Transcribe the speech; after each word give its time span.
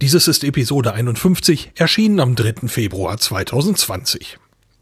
Dieses 0.00 0.26
ist 0.26 0.42
Episode 0.42 0.92
51, 0.92 1.72
erschienen 1.76 2.18
am 2.18 2.34
3. 2.34 2.66
Februar 2.68 3.16
2020. 3.16 4.38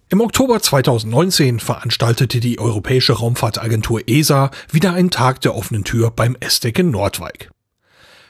Im 0.09 0.21
Oktober 0.21 0.61
2019 0.61 1.61
veranstaltete 1.61 2.41
die 2.41 2.59
Europäische 2.59 3.13
Raumfahrtagentur 3.13 4.09
ESA 4.09 4.51
wieder 4.71 4.95
einen 4.95 5.11
Tag 5.11 5.41
der 5.43 5.55
offenen 5.55 5.85
Tür 5.85 6.11
beim 6.11 6.37
ESTEC 6.41 6.79
in 6.79 6.91
Nordwijk. 6.91 7.51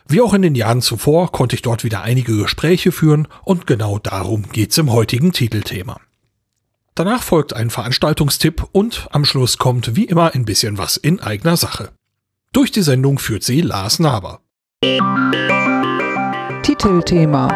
Wie 0.09 0.21
auch 0.21 0.35
in 0.35 0.43
den 0.43 0.57
Jahren 0.57 0.83
zuvor 0.83 1.31
konnte 1.31 1.55
ich 1.55 1.63
dort 1.63 1.85
wieder 1.85 2.03
einige 2.03 2.37
Gespräche 2.37 2.91
führen 2.91 3.29
und 3.45 3.67
genau 3.67 3.99
darum 3.99 4.51
geht's 4.51 4.77
im 4.79 4.91
heutigen 4.93 5.33
Titelthema. 5.33 6.01
Danach 6.95 7.23
folgt 7.23 7.55
ein 7.55 7.71
Veranstaltungstipp 7.71 8.69
und 8.73 9.07
am 9.13 9.25
Schluss 9.25 9.57
kommt 9.57 9.95
wie 9.97 10.05
immer 10.05 10.35
ein 10.35 10.45
bisschen 10.45 10.79
was 10.79 10.97
in 10.97 11.21
eigener 11.21 11.57
Sache. 11.57 11.91
Durch 12.53 12.71
die 12.73 12.83
Sendung 12.83 13.19
führt 13.19 13.45
sie 13.45 13.61
Lars 13.61 13.99
Naber. 13.99 14.41
Titelthema 16.73 17.49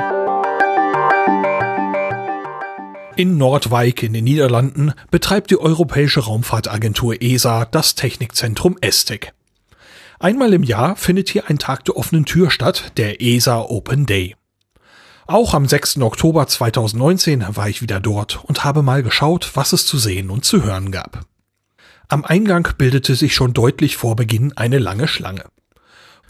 In 3.16 3.38
Nordwijk 3.38 4.02
in 4.02 4.12
den 4.12 4.24
Niederlanden 4.24 4.92
betreibt 5.10 5.50
die 5.50 5.58
Europäische 5.58 6.20
Raumfahrtagentur 6.20 7.22
ESA 7.22 7.64
das 7.64 7.94
Technikzentrum 7.94 8.76
ESTEC. 8.82 9.32
Einmal 10.18 10.52
im 10.52 10.62
Jahr 10.62 10.96
findet 10.96 11.30
hier 11.30 11.48
ein 11.48 11.58
Tag 11.58 11.86
der 11.86 11.96
offenen 11.96 12.26
Tür 12.26 12.50
statt, 12.50 12.92
der 12.98 13.22
ESA 13.22 13.62
Open 13.62 14.04
Day. 14.04 14.36
Auch 15.26 15.54
am 15.54 15.66
6. 15.66 16.02
Oktober 16.02 16.46
2019 16.46 17.46
war 17.56 17.70
ich 17.70 17.80
wieder 17.80 18.00
dort 18.00 18.44
und 18.44 18.64
habe 18.64 18.82
mal 18.82 19.02
geschaut, 19.02 19.52
was 19.54 19.72
es 19.72 19.86
zu 19.86 19.96
sehen 19.96 20.28
und 20.28 20.44
zu 20.44 20.62
hören 20.62 20.90
gab. 20.90 21.24
Am 22.08 22.26
Eingang 22.26 22.68
bildete 22.76 23.14
sich 23.14 23.34
schon 23.34 23.54
deutlich 23.54 23.96
vor 23.96 24.14
Beginn 24.14 24.52
eine 24.58 24.78
lange 24.78 25.08
Schlange. 25.08 25.44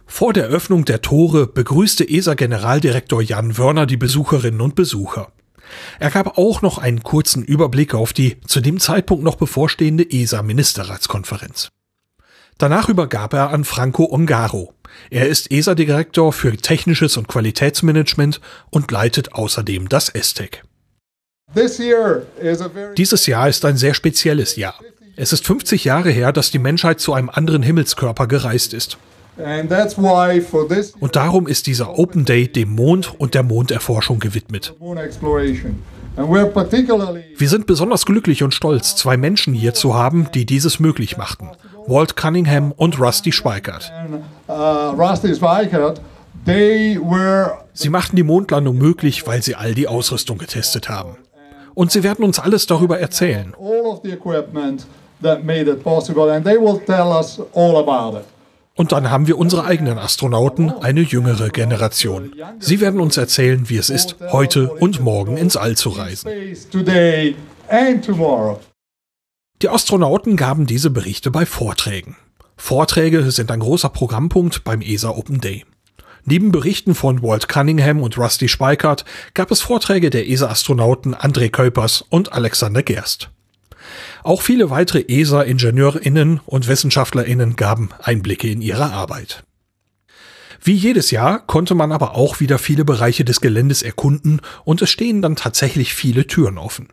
Vor 0.07 0.33
der 0.33 0.47
Öffnung 0.47 0.85
der 0.85 1.03
Tore 1.03 1.47
begrüßte 1.47 2.09
ESA-Generaldirektor 2.09 3.21
Jan 3.21 3.59
Wörner 3.59 3.87
die 3.87 3.97
Besucherinnen 3.97 4.61
und 4.61 4.75
Besucher. 4.75 5.33
Er 5.99 6.11
gab 6.11 6.39
auch 6.39 6.62
noch 6.62 6.79
einen 6.79 7.03
kurzen 7.03 7.45
Überblick 7.45 7.93
auf 7.93 8.12
die 8.12 8.41
zu 8.47 8.61
dem 8.61 8.79
Zeitpunkt 8.79 9.25
noch 9.25 9.34
bevorstehende 9.34 10.09
ESA-Ministerratskonferenz. 10.09 11.71
Danach 12.57 12.89
übergab 12.89 13.34
er 13.34 13.51
an 13.51 13.65
Franco 13.65 14.07
Ongaro. 14.11 14.73
Er 15.11 15.29
ist 15.29 15.51
ESA-Direktor 15.51 16.33
für 16.33 16.57
technisches 16.57 17.17
und 17.17 17.29
Qualitätsmanagement 17.29 18.41
und 18.71 18.91
leitet 18.91 19.34
außerdem 19.34 19.89
das 19.89 20.09
ESTEC. 20.09 20.62
Dieses 22.97 23.27
Jahr 23.27 23.49
ist 23.49 23.65
ein 23.65 23.77
sehr 23.77 23.95
spezielles 23.95 24.57
Jahr. 24.57 24.81
Es 25.17 25.33
ist 25.33 25.47
50 25.47 25.84
Jahre 25.84 26.11
her, 26.11 26.33
dass 26.33 26.51
die 26.51 26.59
Menschheit 26.59 27.01
zu 27.01 27.12
einem 27.12 27.29
anderen 27.29 27.62
Himmelskörper 27.62 28.27
gereist 28.27 28.73
ist. 28.73 28.99
Und 30.98 31.17
darum 31.17 31.47
ist 31.47 31.67
dieser 31.67 31.98
Open 31.98 32.25
Day 32.25 32.48
dem 32.48 32.75
Mond 32.75 33.15
und 33.19 33.34
der 33.34 33.43
Monderforschung 33.43 34.19
gewidmet. 34.19 34.75
Wir 37.37 37.48
sind 37.48 37.67
besonders 37.67 38.06
glücklich 38.06 38.43
und 38.43 38.55
stolz, 38.55 38.97
zwei 38.97 39.19
Menschen 39.19 39.53
hier 39.53 39.75
zu 39.75 39.95
haben, 39.95 40.28
die 40.33 40.47
dieses 40.47 40.81
möglich 40.81 41.19
machten. 41.19 41.50
Walt 41.87 42.16
Cunningham 42.16 42.72
und 42.72 42.99
Rusty 42.99 43.33
Schweikert. 43.33 43.93
Sie 47.75 47.91
machten 47.91 48.16
die 48.16 48.22
Mondlandung 48.22 48.78
möglich, 48.78 49.27
weil 49.27 49.43
sie 49.43 49.55
all 49.55 49.75
die 49.75 49.88
Ausrüstung 49.88 50.38
getestet 50.38 50.88
haben. 50.88 51.16
Und 51.75 51.93
sie 51.93 52.03
werden 52.03 52.25
uns 52.25 52.38
alles 52.38 52.66
darüber 52.66 52.99
erzählen 52.99 53.55
Und 58.76 58.92
dann 58.92 59.10
haben 59.10 59.26
wir 59.26 59.38
unsere 59.38 59.64
eigenen 59.64 59.98
Astronauten, 59.98 60.70
eine 60.70 61.00
jüngere 61.00 61.48
Generation. 61.48 62.34
Sie 62.60 62.81
werden 62.81 63.00
uns 63.00 63.16
erzählen, 63.16 63.69
wie 63.70 63.78
es 63.78 63.88
ist, 63.88 64.16
heute 64.31 64.70
und 64.70 65.00
morgen 65.00 65.38
ins 65.38 65.56
All 65.56 65.76
zu 65.76 65.88
reisen. 65.88 66.31
Die 69.62 69.69
Astronauten 69.70 70.37
gaben 70.37 70.66
diese 70.66 70.91
Berichte 70.91 71.31
bei 71.31 71.47
Vorträgen. 71.47 72.16
Vorträge 72.59 73.31
sind 73.31 73.50
ein 73.50 73.60
großer 73.60 73.88
Programmpunkt 73.88 74.62
beim 74.64 74.82
ESA 74.82 75.10
Open 75.10 75.41
Day. 75.41 75.64
Neben 76.25 76.53
Berichten 76.53 76.94
von 76.94 77.22
Walt 77.22 77.48
Cunningham 77.48 78.03
und 78.03 78.19
Rusty 78.19 78.48
Speichert 78.48 79.04
gab 79.32 79.50
es 79.50 79.60
Vorträge 79.62 80.10
der 80.10 80.28
ESA-Astronauten 80.28 81.14
André 81.14 81.50
Kuipers 81.50 82.04
und 82.08 82.32
Alexander 82.32 82.82
Gerst. 82.82 83.31
Auch 84.26 84.42
viele 84.42 84.70
weitere 84.70 85.04
ESA-IngenieurInnen 85.06 86.41
und 86.47 86.66
WissenschaftlerInnen 86.66 87.54
gaben 87.54 87.91
Einblicke 88.03 88.50
in 88.50 88.60
ihre 88.60 88.91
Arbeit. 88.92 89.44
Wie 90.60 90.75
jedes 90.75 91.12
Jahr 91.12 91.47
konnte 91.47 91.76
man 91.76 91.92
aber 91.92 92.16
auch 92.16 92.41
wieder 92.41 92.59
viele 92.59 92.84
Bereiche 92.84 93.25
des 93.25 93.41
Geländes 93.41 93.82
erkunden 93.82 94.41
und 94.64 94.82
es 94.82 94.91
stehen 94.91 95.22
dann 95.22 95.37
tatsächlich 95.37 95.94
viele 95.94 96.26
Türen 96.26 96.59
offen. 96.59 96.88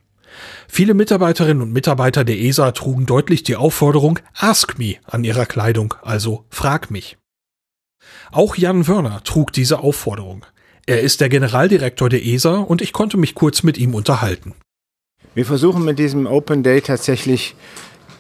Viele 0.68 0.94
Mitarbeiterinnen 0.94 1.64
und 1.64 1.74
Mitarbeiter 1.74 2.24
der 2.24 2.38
ESA 2.38 2.72
trugen 2.72 3.08
deutlich 3.08 3.42
die 3.42 3.56
Aufforderung 3.56 4.20
Ask 4.36 4.78
Me 4.78 4.98
an 5.04 5.24
ihrer 5.24 5.48
Kleidung, 5.48 5.96
also 6.04 6.46
Frag 6.52 6.92
mich. 6.92 7.18
Auch 8.32 8.56
Jan 8.58 8.88
Wörner 8.88 9.24
trug 9.24 9.52
diese 9.54 9.80
Aufforderung. 9.80 10.46
Er 10.86 11.02
ist 11.02 11.20
der 11.20 11.30
Generaldirektor 11.30 12.10
der 12.10 12.24
ESA 12.24 12.58
und 12.58 12.84
ich 12.84 12.94
konnte 12.94 13.18
mich 13.18 13.34
kurz 13.34 13.64
mit 13.64 13.80
ihm 13.80 13.96
unterhalten. 13.96 14.54
Wir 15.36 15.46
versuchen 15.46 15.84
mit 15.84 15.98
diesem 15.98 16.28
Open 16.28 16.62
Day 16.62 16.82
tatsächlich 16.82 17.56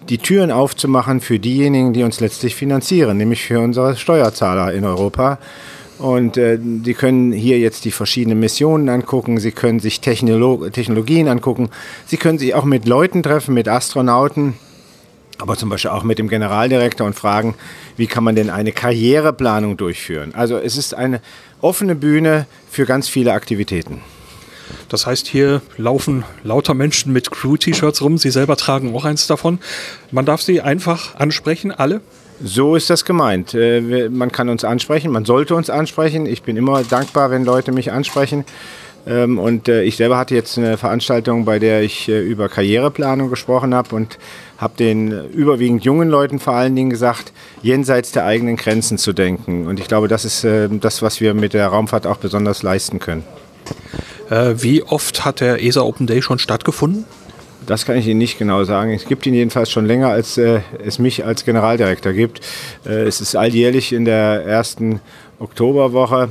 die 0.10 0.18
Türen 0.18 0.52
aufzumachen 0.52 1.22
für 1.22 1.38
diejenigen, 1.38 1.94
die 1.94 2.04
uns 2.04 2.20
letztlich 2.20 2.56
finanzieren, 2.56 3.18
nämlich 3.18 3.44
für 3.44 3.60
unsere 3.60 3.96
Steuerzahler 3.96 4.74
in 4.74 4.84
Europa. 4.84 5.38
Und 6.00 6.38
äh, 6.38 6.58
die 6.60 6.96
können 6.96 7.32
hier 7.32 7.60
jetzt 7.60 7.86
die 7.86 7.92
verschiedenen 7.92 8.40
Missionen 8.40 8.90
angucken, 8.90 9.40
sie 9.40 9.52
können 9.52 9.80
sich 9.80 10.02
Technolo 10.02 10.70
Technologien 10.70 11.28
angucken, 11.28 11.70
sie 12.08 12.18
können 12.18 12.40
sich 12.40 12.56
auch 12.56 12.66
mit 12.66 12.88
Leuten 12.88 13.22
treffen, 13.22 13.54
mit 13.54 13.68
Astronauten, 13.68 14.56
aber 15.38 15.56
zum 15.56 15.70
Beispiel 15.70 15.92
auch 15.92 16.04
mit 16.04 16.18
dem 16.18 16.30
Generaldirektor 16.30 17.06
und 17.06 17.14
fragen, 17.14 17.54
wie 17.96 18.08
kann 18.08 18.24
man 18.24 18.36
denn 18.36 18.50
eine 18.50 18.72
Karriereplanung 18.72 19.78
durchführen. 19.78 20.34
Also 20.34 20.58
es 20.58 20.78
ist 20.78 20.96
eine 20.96 21.22
offene 21.62 21.94
Bühne 21.94 22.48
für 22.70 22.86
ganz 22.86 23.08
viele 23.08 23.34
Aktivitäten. 23.34 24.02
Das 24.90 25.06
heißt, 25.06 25.28
hier 25.28 25.62
laufen 25.78 26.24
lauter 26.44 26.74
Menschen 26.74 27.14
mit 27.14 27.32
Crew-T-Shirts 27.32 28.02
rum. 28.02 28.18
Sie 28.18 28.32
selber 28.32 28.58
tragen 28.58 28.96
auch 28.96 29.06
eins 29.06 29.28
davon. 29.28 29.60
Man 30.12 30.26
darf 30.26 30.42
sie 30.42 30.62
einfach 30.62 31.16
ansprechen, 31.16 31.72
alle? 31.72 32.02
So 32.44 32.76
ist 32.76 32.90
das 32.90 33.06
gemeint. 33.06 33.54
Äh, 33.54 34.10
man 34.10 34.32
kann 34.32 34.50
uns 34.50 34.64
ansprechen, 34.64 35.12
man 35.12 35.26
sollte 35.26 35.56
uns 35.56 35.70
ansprechen. 35.70 36.26
Ich 36.26 36.44
bin 36.44 36.58
immer 36.58 36.84
dankbar, 36.84 37.32
wenn 37.32 37.46
Leute 37.46 37.72
mich 37.72 37.92
ansprechen. 37.92 38.44
Ähm, 39.06 39.38
und 39.38 39.68
äh, 39.68 39.84
ich 39.84 39.98
selber 39.98 40.18
hatte 40.18 40.36
jetzt 40.36 40.58
eine 40.58 40.78
Veranstaltung, 40.78 41.46
bei 41.46 41.60
der 41.60 41.84
ich 41.84 42.08
äh, 42.08 42.20
über 42.22 42.50
Karriereplanung 42.50 43.30
gesprochen 43.30 43.74
habe 43.76 43.96
und 43.96 44.18
habe 44.58 44.74
den 44.78 45.30
überwiegend 45.32 45.84
jungen 45.84 46.10
Leuten 46.10 46.40
vor 46.40 46.54
allen 46.54 46.76
Dingen 46.76 46.90
gesagt, 46.90 47.34
jenseits 47.62 48.12
der 48.12 48.26
eigenen 48.26 48.56
Grenzen 48.56 48.98
zu 48.98 49.14
denken. 49.14 49.68
Und 49.68 49.80
ich 49.80 49.88
glaube, 49.88 50.08
das 50.08 50.24
ist 50.24 50.46
das, 50.46 51.02
was 51.02 51.20
wir 51.20 51.34
mit 51.34 51.54
der 51.54 51.68
Raumfahrt 51.68 52.08
auch 52.08 52.18
besonders 52.18 52.64
leisten 52.64 53.00
können. 53.00 53.24
Äh, 54.30 54.56
wie 54.58 54.84
oft 54.84 55.26
hat 55.26 55.42
der 55.42 55.64
ESA 55.64 55.82
Open 55.82 56.08
Day 56.08 56.22
schon 56.22 56.40
stattgefunden? 56.40 57.06
Das 57.66 57.86
kann 57.86 57.98
ich 57.98 58.08
Ihnen 58.08 58.18
nicht 58.18 58.38
genau 58.38 58.64
sagen. 58.66 58.92
Es 58.92 59.06
gibt 59.06 59.26
ihn 59.26 59.34
jedenfalls 59.34 59.72
schon 59.72 59.86
länger, 59.86 60.10
als 60.10 60.38
äh, 60.38 60.62
es 60.84 61.00
mich 61.00 61.26
als 61.26 61.46
Generaldirektor 61.46 62.12
gibt. 62.12 62.42
Äh, 62.86 63.04
es 63.04 63.22
ist 63.22 63.36
alljährlich 63.36 63.94
in 63.94 64.06
der 64.06 64.44
ersten 64.46 65.00
Oktoberwoche. 65.40 66.30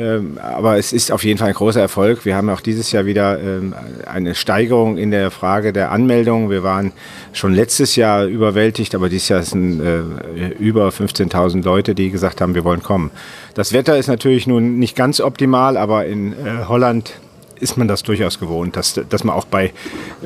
Ähm, 0.00 0.38
aber 0.40 0.78
es 0.78 0.94
ist 0.94 1.12
auf 1.12 1.24
jeden 1.24 1.38
Fall 1.38 1.48
ein 1.48 1.54
großer 1.54 1.80
Erfolg. 1.80 2.24
Wir 2.24 2.34
haben 2.34 2.48
auch 2.48 2.62
dieses 2.62 2.90
Jahr 2.90 3.04
wieder 3.04 3.38
ähm, 3.38 3.74
eine 4.06 4.34
Steigerung 4.34 4.96
in 4.96 5.10
der 5.10 5.30
Frage 5.30 5.74
der 5.74 5.92
Anmeldung. 5.92 6.48
Wir 6.48 6.62
waren 6.62 6.92
schon 7.34 7.52
letztes 7.52 7.96
Jahr 7.96 8.24
überwältigt, 8.24 8.94
aber 8.94 9.10
dieses 9.10 9.28
Jahr 9.28 9.42
sind 9.42 9.80
äh, 9.80 10.48
über 10.58 10.88
15.000 10.88 11.62
Leute, 11.62 11.94
die 11.94 12.10
gesagt 12.10 12.40
haben, 12.40 12.54
wir 12.54 12.64
wollen 12.64 12.82
kommen. 12.82 13.10
Das 13.52 13.74
Wetter 13.74 13.98
ist 13.98 14.06
natürlich 14.06 14.46
nun 14.46 14.78
nicht 14.78 14.96
ganz 14.96 15.20
optimal, 15.20 15.76
aber 15.76 16.06
in 16.06 16.32
äh, 16.32 16.64
Holland 16.66 17.20
ist 17.60 17.76
man 17.76 17.86
das 17.86 18.02
durchaus 18.02 18.40
gewohnt, 18.40 18.76
dass, 18.76 18.98
dass 19.10 19.22
man 19.22 19.36
auch 19.36 19.44
bei 19.44 19.72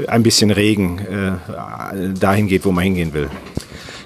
ein 0.06 0.22
bisschen 0.22 0.52
Regen 0.52 1.00
äh, 1.00 2.14
dahin 2.16 2.46
geht, 2.46 2.64
wo 2.64 2.70
man 2.70 2.84
hingehen 2.84 3.12
will. 3.12 3.28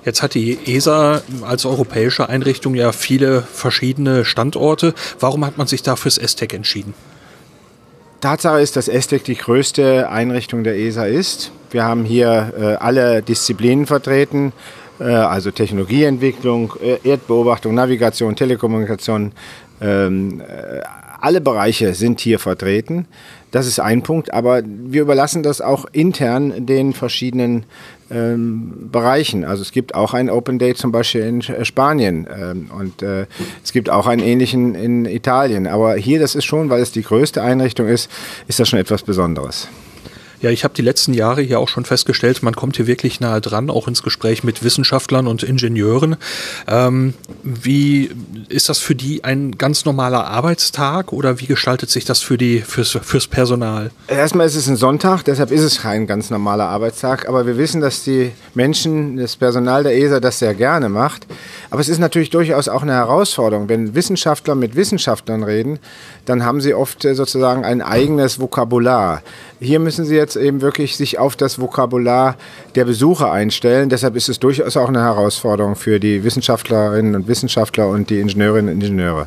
Jetzt 0.04 0.22
hat 0.22 0.34
die 0.34 0.58
ESA 0.66 1.22
als 1.42 1.64
europäische 1.64 2.28
Einrichtung 2.28 2.74
ja 2.74 2.92
viele 2.92 3.42
verschiedene 3.42 4.24
Standorte. 4.24 4.94
Warum 5.20 5.44
hat 5.44 5.58
man 5.58 5.66
sich 5.66 5.82
da 5.82 5.96
fürs 5.96 6.18
ESTEC 6.18 6.54
entschieden? 6.54 6.94
Tatsache 8.20 8.60
ist, 8.60 8.76
dass 8.76 8.88
ESTEC 8.88 9.24
die 9.24 9.36
größte 9.36 10.08
Einrichtung 10.08 10.64
der 10.64 10.76
ESA 10.76 11.06
ist. 11.06 11.52
Wir 11.70 11.84
haben 11.84 12.04
hier 12.04 12.52
äh, 12.58 12.64
alle 12.74 13.22
Disziplinen 13.22 13.86
vertreten, 13.86 14.52
äh, 14.98 15.04
also 15.04 15.50
Technologieentwicklung, 15.50 16.74
äh, 16.82 16.98
Erdbeobachtung, 17.08 17.74
Navigation, 17.74 18.34
Telekommunikation. 18.34 19.32
Ähm, 19.80 20.40
äh, 20.40 20.80
alle 21.20 21.40
Bereiche 21.40 21.94
sind 21.94 22.20
hier 22.20 22.38
vertreten. 22.38 23.06
Das 23.50 23.66
ist 23.66 23.80
ein 23.80 24.02
Punkt, 24.02 24.32
aber 24.32 24.62
wir 24.64 25.02
überlassen 25.02 25.42
das 25.42 25.60
auch 25.60 25.86
intern 25.92 26.66
den 26.66 26.92
verschiedenen 26.92 27.64
ähm, 28.10 28.88
Bereichen. 28.90 29.44
Also 29.44 29.62
es 29.62 29.72
gibt 29.72 29.94
auch 29.94 30.14
ein 30.14 30.30
Open 30.30 30.58
Day 30.58 30.74
zum 30.74 30.92
Beispiel 30.92 31.22
in 31.22 31.42
Spanien 31.42 32.26
ähm, 32.34 32.70
und 32.76 33.02
äh, 33.02 33.26
es 33.62 33.72
gibt 33.72 33.90
auch 33.90 34.06
einen 34.06 34.22
ähnlichen 34.22 34.74
in 34.74 35.04
Italien. 35.04 35.66
Aber 35.66 35.94
hier, 35.96 36.18
das 36.18 36.34
ist 36.34 36.44
schon, 36.44 36.70
weil 36.70 36.80
es 36.80 36.92
die 36.92 37.02
größte 37.02 37.42
Einrichtung 37.42 37.88
ist, 37.88 38.10
ist 38.46 38.60
das 38.60 38.68
schon 38.68 38.78
etwas 38.78 39.02
Besonderes. 39.02 39.68
Ja, 40.40 40.50
ich 40.50 40.62
habe 40.62 40.74
die 40.74 40.82
letzten 40.82 41.14
Jahre 41.14 41.42
hier 41.42 41.58
auch 41.58 41.68
schon 41.68 41.84
festgestellt, 41.84 42.42
man 42.42 42.54
kommt 42.54 42.76
hier 42.76 42.86
wirklich 42.86 43.18
nahe 43.18 43.40
dran, 43.40 43.70
auch 43.70 43.88
ins 43.88 44.02
Gespräch 44.04 44.44
mit 44.44 44.62
Wissenschaftlern 44.62 45.26
und 45.26 45.42
Ingenieuren. 45.42 46.16
Ähm, 46.68 47.14
wie 47.42 48.10
ist 48.48 48.68
das 48.68 48.78
für 48.78 48.94
die 48.94 49.24
ein 49.24 49.58
ganz 49.58 49.84
normaler 49.84 50.26
Arbeitstag 50.26 51.12
oder 51.12 51.40
wie 51.40 51.46
gestaltet 51.46 51.90
sich 51.90 52.04
das 52.04 52.20
für 52.20 52.38
die 52.38 52.60
fürs, 52.60 52.96
fürs 53.02 53.26
Personal? 53.26 53.90
Erstmal 54.06 54.46
ist 54.46 54.54
es 54.54 54.68
ein 54.68 54.76
Sonntag, 54.76 55.24
deshalb 55.24 55.50
ist 55.50 55.62
es 55.62 55.80
kein 55.80 56.06
ganz 56.06 56.30
normaler 56.30 56.68
Arbeitstag. 56.68 57.28
Aber 57.28 57.46
wir 57.46 57.58
wissen, 57.58 57.80
dass 57.80 58.04
die 58.04 58.30
Menschen, 58.54 59.16
das 59.16 59.36
Personal 59.36 59.82
der 59.82 59.96
ESA 59.96 60.20
das 60.20 60.38
sehr 60.38 60.54
gerne 60.54 60.88
macht. 60.88 61.26
Aber 61.70 61.80
es 61.80 61.88
ist 61.88 61.98
natürlich 61.98 62.30
durchaus 62.30 62.68
auch 62.68 62.82
eine 62.82 62.92
Herausforderung. 62.92 63.68
Wenn 63.68 63.94
Wissenschaftler 63.94 64.54
mit 64.54 64.76
Wissenschaftlern 64.76 65.42
reden, 65.42 65.78
dann 66.24 66.44
haben 66.44 66.60
sie 66.60 66.74
oft 66.74 67.04
äh, 67.04 67.14
sozusagen 67.14 67.64
ein 67.64 67.82
eigenes 67.82 68.40
Vokabular. 68.40 69.22
Hier 69.60 69.80
müssen 69.80 70.04
sie 70.04 70.14
jetzt 70.14 70.27
eben 70.36 70.60
wirklich 70.60 70.96
sich 70.96 71.18
auf 71.18 71.36
das 71.36 71.60
Vokabular 71.60 72.36
der 72.74 72.84
Besucher 72.84 73.32
einstellen. 73.32 73.88
Deshalb 73.88 74.16
ist 74.16 74.28
es 74.28 74.38
durchaus 74.38 74.76
auch 74.76 74.88
eine 74.88 75.02
Herausforderung 75.02 75.76
für 75.76 76.00
die 76.00 76.24
Wissenschaftlerinnen 76.24 77.14
und 77.14 77.28
Wissenschaftler 77.28 77.88
und 77.88 78.10
die 78.10 78.20
Ingenieurinnen 78.20 78.74
und 78.74 78.82
Ingenieure. 78.82 79.26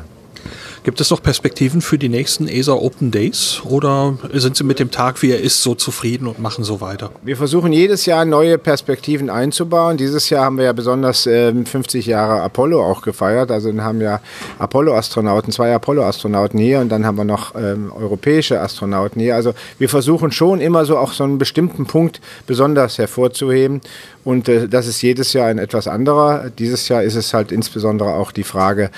Gibt 0.84 1.00
es 1.00 1.10
noch 1.10 1.22
Perspektiven 1.22 1.80
für 1.80 1.96
die 1.96 2.08
nächsten 2.08 2.48
ESA 2.48 2.72
Open 2.72 3.12
Days 3.12 3.62
oder 3.64 4.18
sind 4.32 4.56
Sie 4.56 4.64
mit 4.64 4.80
dem 4.80 4.90
Tag, 4.90 5.22
wie 5.22 5.30
er 5.30 5.40
ist, 5.40 5.62
so 5.62 5.76
zufrieden 5.76 6.26
und 6.26 6.40
machen 6.40 6.64
so 6.64 6.80
weiter? 6.80 7.12
Wir 7.22 7.36
versuchen 7.36 7.72
jedes 7.72 8.04
Jahr 8.04 8.24
neue 8.24 8.58
Perspektiven 8.58 9.30
einzubauen. 9.30 9.96
Dieses 9.96 10.28
Jahr 10.28 10.46
haben 10.46 10.58
wir 10.58 10.64
ja 10.64 10.72
besonders 10.72 11.24
äh, 11.28 11.54
50 11.54 12.06
Jahre 12.06 12.42
Apollo 12.42 12.84
auch 12.84 13.02
gefeiert. 13.02 13.52
Also 13.52 13.72
wir 13.72 13.84
haben 13.84 14.00
ja 14.00 14.20
Apollo-Astronauten, 14.58 15.52
zwei 15.52 15.72
Apollo-Astronauten 15.72 16.58
hier 16.58 16.80
und 16.80 16.88
dann 16.88 17.06
haben 17.06 17.16
wir 17.16 17.24
noch 17.24 17.54
ähm, 17.54 17.92
europäische 17.92 18.60
Astronauten 18.60 19.20
hier. 19.20 19.36
Also 19.36 19.54
wir 19.78 19.88
versuchen 19.88 20.32
schon 20.32 20.60
immer 20.60 20.84
so 20.84 20.98
auch 20.98 21.12
so 21.12 21.22
einen 21.22 21.38
bestimmten 21.38 21.86
Punkt 21.86 22.20
besonders 22.48 22.98
hervorzuheben. 22.98 23.82
Und 24.24 24.48
äh, 24.48 24.68
das 24.68 24.88
ist 24.88 25.00
jedes 25.00 25.32
Jahr 25.32 25.46
ein 25.46 25.58
etwas 25.58 25.86
anderer. 25.86 26.50
Dieses 26.58 26.88
Jahr 26.88 27.04
ist 27.04 27.14
es 27.14 27.34
halt 27.34 27.52
insbesondere 27.52 28.14
auch 28.14 28.32
die 28.32 28.44
Frage, 28.44 28.90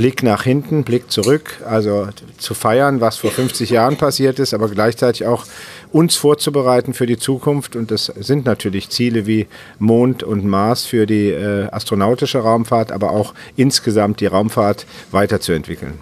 Blick 0.00 0.22
nach 0.22 0.44
hinten, 0.44 0.82
Blick 0.82 1.10
zurück, 1.10 1.60
also 1.62 2.08
zu 2.38 2.54
feiern, 2.54 3.02
was 3.02 3.18
vor 3.18 3.30
50 3.30 3.68
Jahren 3.68 3.98
passiert 3.98 4.38
ist, 4.38 4.54
aber 4.54 4.70
gleichzeitig 4.70 5.26
auch 5.26 5.44
uns 5.92 6.16
vorzubereiten 6.16 6.94
für 6.94 7.04
die 7.04 7.18
Zukunft. 7.18 7.76
Und 7.76 7.90
das 7.90 8.06
sind 8.06 8.46
natürlich 8.46 8.88
Ziele 8.88 9.26
wie 9.26 9.46
Mond 9.78 10.22
und 10.22 10.46
Mars 10.46 10.86
für 10.86 11.04
die 11.04 11.28
äh, 11.28 11.68
astronautische 11.70 12.38
Raumfahrt, 12.38 12.92
aber 12.92 13.10
auch 13.10 13.34
insgesamt 13.56 14.20
die 14.20 14.26
Raumfahrt 14.26 14.86
weiterzuentwickeln. 15.10 15.98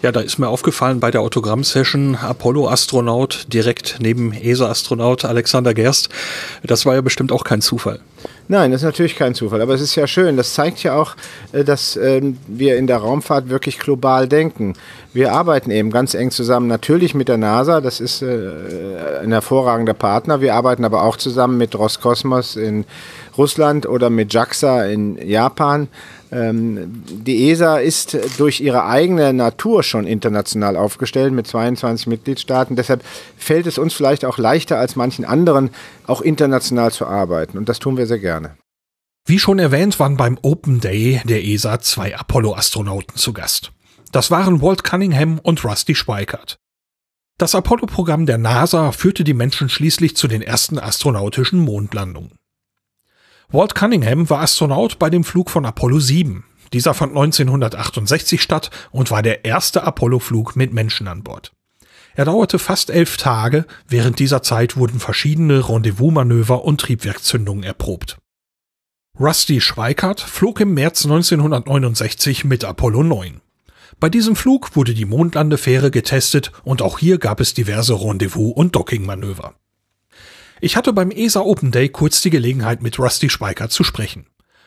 Ja, 0.00 0.12
da 0.12 0.20
ist 0.20 0.38
mir 0.38 0.48
aufgefallen 0.48 1.00
bei 1.00 1.10
der 1.10 1.22
Autogramm-Session 1.22 2.14
Apollo-Astronaut 2.14 3.46
direkt 3.52 3.96
neben 3.98 4.32
ESA-Astronaut 4.32 5.24
Alexander 5.24 5.74
Gerst. 5.74 6.08
Das 6.62 6.86
war 6.86 6.94
ja 6.94 7.00
bestimmt 7.00 7.32
auch 7.32 7.42
kein 7.42 7.62
Zufall. 7.62 7.98
Nein, 8.46 8.72
das 8.72 8.82
ist 8.82 8.84
natürlich 8.84 9.16
kein 9.16 9.34
Zufall, 9.34 9.62
aber 9.62 9.72
es 9.72 9.80
ist 9.80 9.94
ja 9.94 10.06
schön. 10.06 10.36
Das 10.36 10.52
zeigt 10.52 10.82
ja 10.82 10.94
auch, 10.96 11.16
äh, 11.52 11.64
dass 11.64 11.96
ähm, 11.96 12.38
wir 12.46 12.76
in 12.76 12.86
der 12.86 12.98
Raumfahrt 12.98 13.48
wirklich 13.48 13.78
global 13.78 14.28
denken. 14.28 14.74
Wir 15.14 15.32
arbeiten 15.32 15.70
eben 15.70 15.90
ganz 15.90 16.14
eng 16.14 16.30
zusammen, 16.30 16.66
natürlich 16.66 17.14
mit 17.14 17.28
der 17.28 17.38
NASA, 17.38 17.80
das 17.80 18.00
ist 18.00 18.20
äh, 18.20 18.50
ein 19.22 19.32
hervorragender 19.32 19.94
Partner. 19.94 20.42
Wir 20.42 20.54
arbeiten 20.54 20.84
aber 20.84 21.04
auch 21.04 21.16
zusammen 21.16 21.56
mit 21.56 21.74
Roskosmos 21.74 22.56
in 22.56 22.84
Russland 23.38 23.86
oder 23.86 24.10
mit 24.10 24.32
JAXA 24.34 24.84
in 24.84 25.16
Japan. 25.26 25.88
Ähm, 26.34 27.04
die 27.06 27.50
ESA 27.50 27.78
ist 27.78 28.18
durch 28.38 28.60
ihre 28.60 28.86
eigene 28.86 29.32
Natur 29.32 29.84
schon 29.84 30.06
international 30.06 30.76
aufgestellt 30.76 31.32
mit 31.32 31.46
22 31.46 32.08
Mitgliedstaaten. 32.08 32.74
Deshalb 32.74 33.04
fällt 33.36 33.66
es 33.66 33.78
uns 33.78 33.94
vielleicht 33.94 34.24
auch 34.24 34.36
leichter 34.36 34.78
als 34.78 34.96
manchen 34.96 35.24
anderen, 35.24 35.70
auch 36.06 36.20
international 36.20 36.90
zu 36.90 37.06
arbeiten. 37.06 37.56
Und 37.56 37.68
das 37.68 37.78
tun 37.78 37.96
wir 37.96 38.06
sehr 38.06 38.18
gerne. 38.18 38.56
Wie 39.26 39.38
schon 39.38 39.58
erwähnt, 39.58 39.98
waren 40.00 40.16
beim 40.16 40.38
Open 40.42 40.80
Day 40.80 41.22
der 41.24 41.44
ESA 41.44 41.80
zwei 41.80 42.16
Apollo-Astronauten 42.16 43.16
zu 43.16 43.32
Gast. 43.32 43.72
Das 44.12 44.30
waren 44.30 44.60
Walt 44.60 44.84
Cunningham 44.84 45.38
und 45.38 45.64
Rusty 45.64 45.94
Schweikart. 45.94 46.58
Das 47.38 47.54
Apollo-Programm 47.54 48.26
der 48.26 48.38
NASA 48.38 48.92
führte 48.92 49.24
die 49.24 49.34
Menschen 49.34 49.68
schließlich 49.68 50.16
zu 50.16 50.28
den 50.28 50.42
ersten 50.42 50.78
astronautischen 50.78 51.58
Mondlandungen. 51.58 52.32
Walt 53.54 53.76
Cunningham 53.76 54.28
war 54.30 54.40
Astronaut 54.40 54.98
bei 54.98 55.10
dem 55.10 55.22
Flug 55.22 55.48
von 55.48 55.64
Apollo 55.64 56.00
7. 56.00 56.42
Dieser 56.72 56.92
fand 56.92 57.12
1968 57.12 58.42
statt 58.42 58.72
und 58.90 59.12
war 59.12 59.22
der 59.22 59.44
erste 59.44 59.84
Apollo-Flug 59.84 60.56
mit 60.56 60.72
Menschen 60.72 61.06
an 61.06 61.22
Bord. 61.22 61.52
Er 62.16 62.24
dauerte 62.24 62.58
fast 62.58 62.90
elf 62.90 63.16
Tage, 63.16 63.64
während 63.86 64.18
dieser 64.18 64.42
Zeit 64.42 64.76
wurden 64.76 64.98
verschiedene 64.98 65.68
Rendezvous-Manöver 65.68 66.64
und 66.64 66.80
Triebwerkszündungen 66.80 67.62
erprobt. 67.62 68.18
Rusty 69.20 69.60
Schweikart 69.60 70.20
flog 70.20 70.58
im 70.58 70.74
März 70.74 71.04
1969 71.04 72.44
mit 72.44 72.64
Apollo 72.64 73.04
9. 73.04 73.40
Bei 74.00 74.08
diesem 74.08 74.34
Flug 74.34 74.74
wurde 74.74 74.94
die 74.94 75.04
Mondlandefähre 75.04 75.92
getestet 75.92 76.50
und 76.64 76.82
auch 76.82 76.98
hier 76.98 77.18
gab 77.18 77.38
es 77.38 77.54
diverse 77.54 77.94
Rendezvous- 77.94 78.56
und 78.56 78.74
Dockingmanöver. 78.74 79.54
Ich 80.64 80.78
hatte 80.78 80.94
beim 80.94 81.10
ESA 81.10 81.40
Open 81.40 81.72
Day 81.72 81.90
kurz 81.90 82.22
die 82.22 82.30
Gelegenheit, 82.30 82.80
mit 82.80 82.98
Rusty 82.98 83.28
Speicher 83.28 83.68
zu 83.68 83.84
sprechen. 83.84 84.24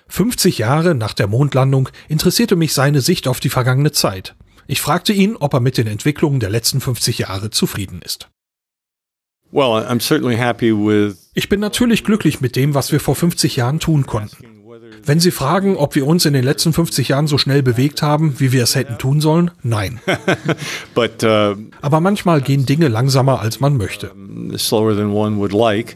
50 0.09 0.59
Jahre 0.59 0.93
nach 0.93 1.15
der 1.15 1.25
Mondlandung 1.25 1.89
interessierte 2.07 2.55
mich 2.55 2.75
seine 2.75 3.01
Sicht 3.01 3.27
auf 3.27 3.39
die 3.39 3.49
vergangene 3.49 3.91
Zeit. 3.91 4.35
Ich 4.67 4.79
fragte 4.79 5.11
ihn, 5.11 5.35
ob 5.35 5.55
er 5.55 5.59
mit 5.59 5.75
den 5.75 5.87
Entwicklungen 5.87 6.39
der 6.39 6.51
letzten 6.51 6.81
50 6.81 7.17
Jahre 7.17 7.49
zufrieden 7.49 8.03
ist. 8.05 8.29
Ich 11.33 11.49
bin 11.49 11.59
natürlich 11.59 12.03
glücklich 12.03 12.41
mit 12.41 12.55
dem, 12.55 12.75
was 12.75 12.91
wir 12.91 12.99
vor 12.99 13.15
50 13.15 13.55
Jahren 13.55 13.79
tun 13.79 14.05
konnten. 14.05 14.56
Wenn 15.07 15.21
Sie 15.21 15.31
fragen, 15.31 15.77
ob 15.77 15.95
wir 15.95 16.05
uns 16.05 16.25
in 16.25 16.33
den 16.33 16.43
letzten 16.43 16.73
50 16.73 17.07
Jahren 17.07 17.27
so 17.27 17.37
schnell 17.37 17.63
bewegt 17.63 18.01
haben, 18.01 18.41
wie 18.41 18.51
wir 18.51 18.61
es 18.61 18.75
hätten 18.75 18.97
tun 18.97 19.21
sollen, 19.21 19.51
nein. 19.63 20.01
But, 20.93 21.23
uh, 21.23 21.55
Aber 21.81 22.01
manchmal 22.01 22.41
gehen 22.41 22.65
Dinge 22.65 22.89
langsamer, 22.89 23.39
als 23.39 23.61
man 23.61 23.77
möchte. 23.77 24.11
Slower 24.57 24.97
than 24.97 25.13
one 25.13 25.37
would 25.37 25.53
like. 25.53 25.95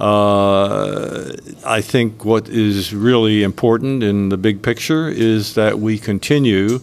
Uh, 0.00 1.36
I 1.64 1.80
think 1.80 2.24
what 2.24 2.48
is 2.48 2.92
really 2.92 3.44
important 3.44 4.02
in 4.02 4.28
the 4.28 4.36
big 4.36 4.60
picture 4.60 5.08
is 5.08 5.54
that 5.54 5.80
we 5.80 5.96
continue 5.96 6.80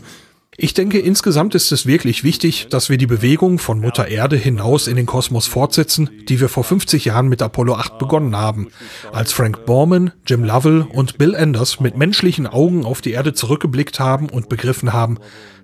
ich 0.58 0.74
denke, 0.74 1.00
insgesamt 1.00 1.54
ist 1.54 1.72
es 1.72 1.86
wirklich 1.86 2.24
wichtig, 2.24 2.68
dass 2.70 2.90
wir 2.90 2.98
die 2.98 3.08
Bewegung 3.08 3.60
von 3.60 3.80
Mutter 3.80 4.08
Erde 4.08 4.38
hinaus 4.38 4.88
in 4.88 4.96
den 4.96 5.06
Kosmos 5.06 5.48
fortsetzen, 5.48 6.10
die 6.30 6.40
wir 6.40 6.48
vor 6.48 6.64
50 6.64 7.06
Jahren 7.06 7.28
mit 7.28 7.42
Apollo 7.42 7.76
8 7.76 7.98
begonnen 7.98 8.38
haben, 8.38 8.70
als 9.12 9.34
Frank 9.34 9.66
Borman, 9.66 10.14
Jim 10.26 10.46
Lovell 10.46 10.88
und 10.90 11.18
Bill 11.18 11.36
Anders 11.36 11.82
mit 11.82 11.98
menschlichen 11.98 12.48
Augen 12.48 12.86
auf 12.86 13.02
die 13.02 13.12
Erde 13.12 13.34
zurückgeblickt 13.34 14.00
haben 14.00 14.30
und 14.30 14.48
begriffen 14.48 14.94
haben, 14.94 15.18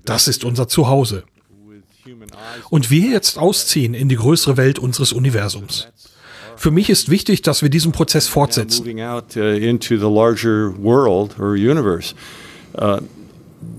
das 0.03 0.27
ist 0.27 0.43
unser 0.43 0.67
Zuhause. 0.67 1.23
Und 2.69 2.91
wir 2.91 3.11
jetzt 3.11 3.37
ausziehen 3.37 3.93
in 3.93 4.09
die 4.09 4.17
größere 4.17 4.57
Welt 4.57 4.77
unseres 4.77 5.13
Universums. 5.13 5.87
Für 6.57 6.71
mich 6.71 6.89
ist 6.89 7.09
wichtig, 7.09 7.41
dass 7.41 7.61
wir 7.61 7.69
diesen 7.69 7.91
Prozess 7.93 8.27
fortsetzen. 8.27 8.83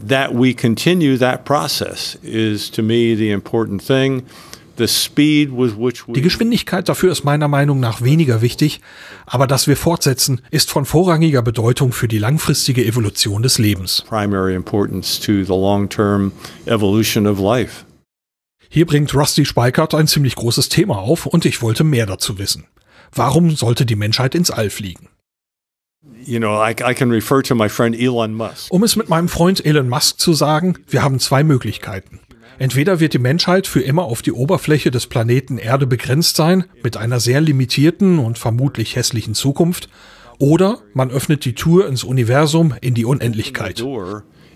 That 0.06 0.30
we 0.34 0.54
continue 0.54 1.16
that 1.18 1.44
process 1.44 2.18
is 2.22 2.70
to 2.72 2.82
me 2.82 3.16
the 3.16 3.30
important 3.30 3.84
thing. 3.84 4.24
Die 4.78 6.22
Geschwindigkeit 6.22 6.88
dafür 6.88 7.12
ist 7.12 7.24
meiner 7.24 7.46
Meinung 7.48 7.78
nach 7.78 8.00
weniger 8.00 8.40
wichtig, 8.40 8.80
aber 9.26 9.46
dass 9.46 9.66
wir 9.66 9.76
fortsetzen, 9.76 10.40
ist 10.50 10.70
von 10.70 10.86
vorrangiger 10.86 11.42
Bedeutung 11.42 11.92
für 11.92 12.08
die 12.08 12.18
langfristige 12.18 12.84
Evolution 12.84 13.42
des 13.42 13.58
Lebens. 13.58 14.04
Hier 18.68 18.86
bringt 18.86 19.14
Rusty 19.14 19.44
Speichert 19.44 19.94
ein 19.94 20.06
ziemlich 20.06 20.34
großes 20.34 20.70
Thema 20.70 20.96
auf 20.96 21.26
und 21.26 21.44
ich 21.44 21.60
wollte 21.60 21.84
mehr 21.84 22.06
dazu 22.06 22.38
wissen. 22.38 22.64
Warum 23.14 23.54
sollte 23.54 23.84
die 23.84 23.96
Menschheit 23.96 24.34
ins 24.34 24.50
All 24.50 24.70
fliegen? 24.70 25.08
You 26.24 26.38
know, 26.38 26.60
I, 26.62 26.70
I 26.70 26.94
can 26.94 27.10
refer 27.10 27.42
to 27.42 27.54
my 27.54 27.68
friend 27.68 27.98
Elon 27.98 28.34
Musk. 28.34 28.72
Um 28.72 28.82
es 28.82 28.96
mit 28.96 29.08
meinem 29.08 29.28
Freund 29.28 29.64
Elon 29.64 29.88
Musk 29.88 30.20
zu 30.20 30.32
sagen, 30.32 30.78
wir 30.88 31.02
haben 31.02 31.18
zwei 31.18 31.42
Möglichkeiten. 31.42 32.20
Entweder 32.58 33.00
wird 33.00 33.14
die 33.14 33.18
Menschheit 33.18 33.66
für 33.66 33.80
immer 33.80 34.04
auf 34.04 34.22
die 34.22 34.32
Oberfläche 34.32 34.90
des 34.90 35.06
Planeten 35.06 35.58
Erde 35.58 35.86
begrenzt 35.86 36.36
sein, 36.36 36.64
mit 36.82 36.96
einer 36.96 37.18
sehr 37.18 37.40
limitierten 37.40 38.18
und 38.18 38.38
vermutlich 38.38 38.94
hässlichen 38.94 39.34
Zukunft, 39.34 39.88
oder 40.38 40.78
man 40.94 41.10
öffnet 41.10 41.44
die 41.44 41.54
Tür 41.54 41.88
ins 41.88 42.04
Universum, 42.04 42.74
in 42.80 42.94
die 42.94 43.04
Unendlichkeit. 43.04 43.82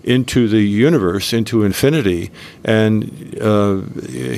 Into 0.02 0.46
the 0.46 0.86
universe, 0.86 1.36
into 1.36 1.64
infinity, 1.64 2.30
and 2.62 3.10
uh, 3.40 3.82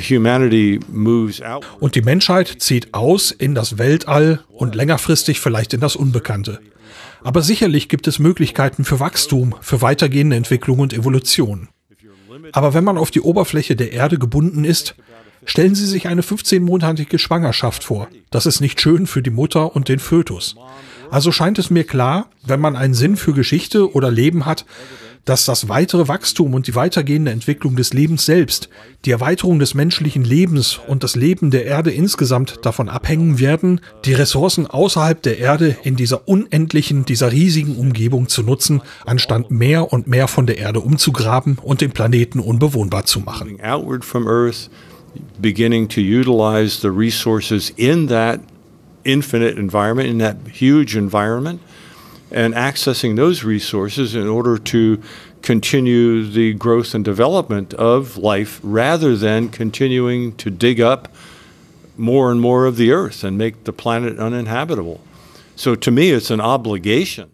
humanity 0.01 0.81
moves 0.91 1.43
out. 1.43 1.67
Und 1.79 1.95
die 1.95 2.01
Menschheit 2.01 2.49
zieht 2.61 2.95
aus 2.95 3.33
in 3.33 3.55
das 3.55 3.77
Weltall 3.77 4.41
und 4.49 4.75
längerfristig 4.75 5.41
vielleicht 5.41 5.75
in 5.75 5.81
das 5.81 5.95
Unbekannte. 5.95 6.61
Aber 7.23 7.43
sicherlich 7.43 7.89
gibt 7.89 8.07
es 8.07 8.19
Möglichkeiten 8.19 8.85
für 8.85 9.01
Wachstum, 9.01 9.55
für 9.61 9.83
weitergehende 9.83 10.37
Entwicklung 10.37 10.79
und 10.79 10.93
Evolution. 10.93 11.69
Aber 12.53 12.75
wenn 12.75 12.85
man 12.85 12.99
auf 12.99 13.11
die 13.11 13.21
Oberfläche 13.21 13.77
der 13.77 13.93
Erde 13.93 14.19
gebunden 14.19 14.65
ist, 14.65 14.95
stellen 15.49 15.75
Sie 15.75 15.87
sich 15.87 16.07
eine 16.07 16.23
15-monatige 16.23 17.19
Schwangerschaft 17.19 17.83
vor. 17.83 18.09
Das 18.31 18.47
ist 18.47 18.61
nicht 18.61 18.81
schön 18.81 19.07
für 19.07 19.23
die 19.23 19.31
Mutter 19.31 19.75
und 19.75 19.89
den 19.89 19.99
Fötus. 19.99 20.55
Also 21.11 21.33
scheint 21.33 21.59
es 21.59 21.71
mir 21.71 21.85
klar, 21.85 22.29
wenn 22.45 22.61
man 22.61 22.77
einen 22.77 22.95
Sinn 22.95 23.17
für 23.17 23.33
Geschichte 23.33 23.93
oder 23.95 24.11
Leben 24.11 24.45
hat, 24.45 24.67
dass 25.25 25.45
das 25.45 25.69
weitere 25.69 26.09
Wachstum 26.09 26.55
und 26.55 26.67
die 26.67 26.75
weitergehende 26.75 27.31
Entwicklung 27.31 27.77
des 27.77 27.93
Lebens 27.93 28.25
selbst, 28.25 28.69
die 29.05 29.11
Erweiterung 29.11 29.59
des 29.59 29.75
menschlichen 29.75 30.25
Lebens 30.25 30.81
und 30.87 31.03
das 31.03 31.17
Leben 31.17 31.51
der 31.51 31.67
Erde 31.67 31.91
insgesamt 31.91 32.61
davon 32.63 32.89
abhängen 32.89 33.39
werden, 33.39 33.81
die 34.05 34.15
Ressourcen 34.15 34.67
außerhalb 34.67 35.21
der 35.23 35.39
Erde 35.39 35.77
in 35.83 35.97
dieser 35.97 36.29
unendlichen, 36.29 37.05
dieser 37.05 37.33
riesigen 37.33 37.77
Umgebung 37.77 38.29
zu 38.29 38.43
nutzen, 38.43 38.81
anstatt 39.05 39.51
mehr 39.51 39.93
und 39.93 40.07
mehr 40.07 40.29
von 40.29 40.47
der 40.47 40.59
Erde 40.59 40.81
umzugraben 40.81 41.59
und 41.63 41.81
den 41.83 41.91
Planeten 41.91 42.41
unbewohnbar 42.41 43.05
zu 43.05 43.21
machen. 43.21 43.59
Beginning 45.41 45.89
to 45.89 46.01
utilize 46.01 46.81
the 46.81 46.91
resources 46.91 47.73
in 47.77 48.07
that 48.07 48.41
infinite 49.05 49.59
environment, 49.59 50.09
in 50.09 50.19
that 50.19 50.37
huge 50.49 50.97
environment, 50.97 51.61
and 52.31 52.55
accessing 52.55 53.17
those 53.17 53.43
resources 53.45 54.15
in 54.15 54.27
order 54.27 54.59
to 54.59 55.03
continue 55.43 56.25
the 56.27 56.53
growth 56.55 56.95
and 56.95 57.05
development 57.05 57.73
of 57.75 58.17
life 58.17 58.61
rather 58.63 59.17
than 59.17 59.49
continuing 59.49 60.35
to 60.37 60.51
dig 60.51 60.81
up 60.81 61.15
more 61.97 62.31
and 62.31 62.41
more 62.41 62.67
of 62.67 62.77
the 62.77 62.93
earth 62.93 63.25
and 63.25 63.39
make 63.39 63.65
the 63.65 63.73
planet 63.73 64.19
uninhabitable. 64.19 65.01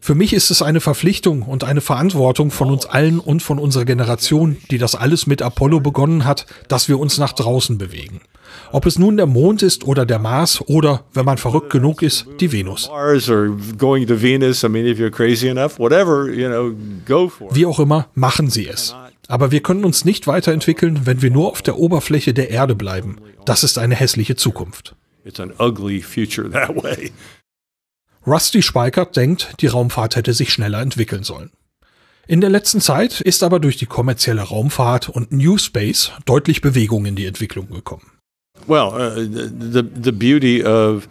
Für 0.01 0.15
mich 0.15 0.33
ist 0.33 0.51
es 0.51 0.63
eine 0.63 0.81
Verpflichtung 0.81 1.43
und 1.43 1.63
eine 1.63 1.81
Verantwortung 1.81 2.51
von 2.51 2.71
uns 2.71 2.87
allen 2.87 3.19
und 3.21 3.43
von 3.43 3.59
unserer 3.59 3.85
Generation, 3.85 4.57
die 4.71 4.79
das 4.79 4.95
alles 4.95 5.27
mit 5.27 5.43
Apollo 5.43 5.81
begonnen 5.81 6.25
hat, 6.25 6.47
dass 6.69 6.89
wir 6.89 6.99
uns 6.99 7.19
nach 7.19 7.35
draußen 7.35 7.77
bewegen. 7.77 8.23
Ob 8.73 8.87
es 8.87 8.99
nun 8.99 9.17
der 9.17 9.27
Mond 9.27 9.63
ist 9.63 9.85
oder 9.85 10.07
der 10.07 10.19
Mars 10.19 10.61
oder, 10.67 11.05
wenn 11.13 11.25
man 11.25 11.39
verrückt 11.39 11.71
genug 11.71 12.03
ist, 12.03 12.27
die 12.41 12.51
Venus. 12.51 12.89
Wie 17.53 17.67
auch 17.67 17.79
immer, 17.79 18.09
machen 18.15 18.49
Sie 18.49 18.67
es. 18.67 18.95
Aber 19.29 19.51
wir 19.51 19.61
können 19.61 19.85
uns 19.85 20.05
nicht 20.05 20.27
weiterentwickeln, 20.27 21.03
wenn 21.05 21.23
wir 21.23 21.31
nur 21.31 21.51
auf 21.51 21.63
der 21.63 21.79
Oberfläche 21.79 22.35
der 22.35 22.51
Erde 22.51 22.75
bleiben. 22.75 23.19
Das 23.45 23.65
ist 23.65 23.79
eine 23.79 23.95
hässliche 23.95 24.37
Zukunft. 24.37 24.95
Rusty 28.27 28.63
Speichert 28.63 29.17
denkt, 29.17 29.55
die 29.61 29.67
Raumfahrt 29.67 30.17
hätte 30.17 30.33
sich 30.33 30.53
schneller 30.53 30.81
entwickeln 30.81 31.25
sollen. 31.25 31.51
In 32.27 32.41
der 32.41 32.49
letzten 32.49 32.81
Zeit 32.81 33.21
ist 33.21 33.43
aber 33.43 33.61
durch 33.61 33.77
die 33.77 33.87
kommerzielle 33.87 34.43
Raumfahrt 34.43 35.11
und 35.11 35.31
New 35.31 35.59
Space 35.59 36.11
deutlich 36.25 36.63
Bewegung 36.63 37.05
in 37.05 37.17
die 37.17 37.27
Entwicklung 37.27 37.69
gekommen. 37.69 38.11
Well, 38.67 38.93
uh, 38.95 39.21
the 39.21 39.83
the 40.03 40.13
beauty 40.13 40.65
of 40.65 41.07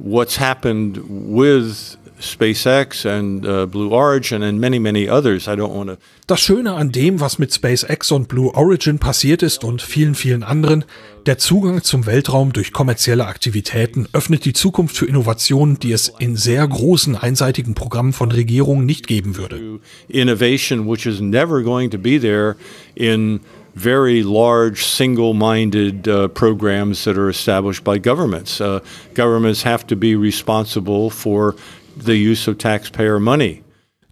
what's 0.00 0.40
happened 0.40 0.98
with 1.08 1.96
SpaceX 2.20 3.06
and 3.06 3.46
uh, 3.46 3.66
Blue 3.66 3.90
Origin 3.90 4.42
and 4.42 4.60
many 4.60 4.78
many 4.78 5.08
others. 5.08 5.46
I 5.46 5.56
don't 5.56 5.72
want 5.74 5.90
to. 5.90 5.96
Das 6.26 6.40
Schöne 6.40 6.74
an 6.74 6.92
dem, 6.92 7.20
was 7.20 7.38
mit 7.38 7.52
SpaceX 7.52 8.12
und 8.12 8.28
Blue 8.28 8.54
Origin 8.54 8.98
passiert 8.98 9.42
ist 9.42 9.64
und 9.64 9.82
vielen 9.82 10.14
vielen 10.14 10.42
anderen, 10.42 10.84
der 11.26 11.38
Zugang 11.38 11.82
zum 11.82 12.06
Weltraum 12.06 12.52
durch 12.52 12.72
kommerzielle 12.72 13.26
Aktivitäten 13.26 14.06
öffnet 14.12 14.44
die 14.44 14.52
Zukunft 14.52 14.96
für 14.96 15.06
Innovationen, 15.06 15.78
die 15.78 15.92
es 15.92 16.12
in 16.18 16.36
sehr 16.36 16.66
großen 16.66 17.16
einseitigen 17.16 17.74
Programmen 17.74 18.12
von 18.12 18.30
Regierungen 18.30 18.86
nicht 18.86 19.06
geben 19.06 19.36
würde. 19.36 19.80
Innovation, 20.08 20.88
which 20.88 21.06
is 21.06 21.20
never 21.20 21.62
going 21.62 21.90
to 21.90 21.98
be 21.98 22.20
there 22.20 22.56
in 22.94 23.40
very 23.74 24.22
large 24.22 24.84
single-minded 24.84 26.08
uh, 26.08 26.28
programs 26.28 27.04
that 27.04 27.16
are 27.16 27.28
established 27.28 27.84
by 27.84 27.98
governments. 27.98 28.60
Uh, 28.60 28.80
governments 29.14 29.62
have 29.62 29.86
to 29.86 29.96
be 29.96 30.16
responsible 30.16 31.10
for 31.10 31.54
the 31.96 32.14
use 32.14 32.48
of 32.50 32.58
taxpayer 32.58 33.18
money. 33.20 33.62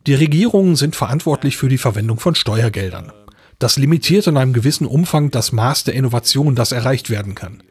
Die 0.06 0.14
Regierungen 0.14 0.76
sind 0.76 0.96
verantwortlich 0.96 1.56
für 1.56 1.68
die 1.68 1.78
Verwendung 1.78 2.18
von 2.18 2.34
Steuergeldern. 2.34 3.12
Das 3.58 3.76
limitiert 3.76 4.26
in 4.26 4.36
einem 4.36 4.52
gewissen 4.52 4.86
Umfang 4.86 5.30
das 5.30 5.52
Maß 5.52 5.84
der 5.84 5.94
Innovation, 5.94 6.54
das 6.54 6.72
erreicht 6.72 7.10
werden 7.10 7.34
kann. 7.34 7.62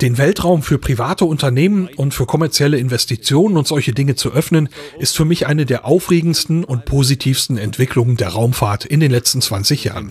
Den 0.00 0.16
Weltraum 0.16 0.62
für 0.62 0.78
private 0.78 1.26
Unternehmen 1.26 1.90
und 1.94 2.14
für 2.14 2.24
kommerzielle 2.24 2.78
Investitionen 2.78 3.58
und 3.58 3.66
solche 3.66 3.92
Dinge 3.92 4.14
zu 4.14 4.32
öffnen, 4.32 4.70
ist 4.98 5.14
für 5.14 5.26
mich 5.26 5.46
eine 5.46 5.66
der 5.66 5.84
aufregendsten 5.84 6.64
und 6.64 6.86
positivsten 6.86 7.58
Entwicklungen 7.58 8.16
der 8.16 8.28
Raumfahrt 8.28 8.86
in 8.86 9.00
den 9.00 9.10
letzten 9.10 9.42
20 9.42 9.84
Jahren. 9.84 10.10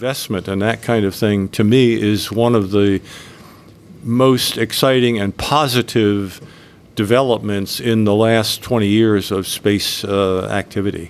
Most 4.01 4.58
exciting 4.58 5.19
and 5.19 5.36
positive 5.36 6.39
developments 6.98 7.81
in 7.81 8.05
the 8.05 8.13
last 8.13 8.63
20 8.63 8.88
years 8.88 9.29
of 9.29 9.46
space 9.46 10.05
uh, 10.05 10.46
activity. 10.46 11.10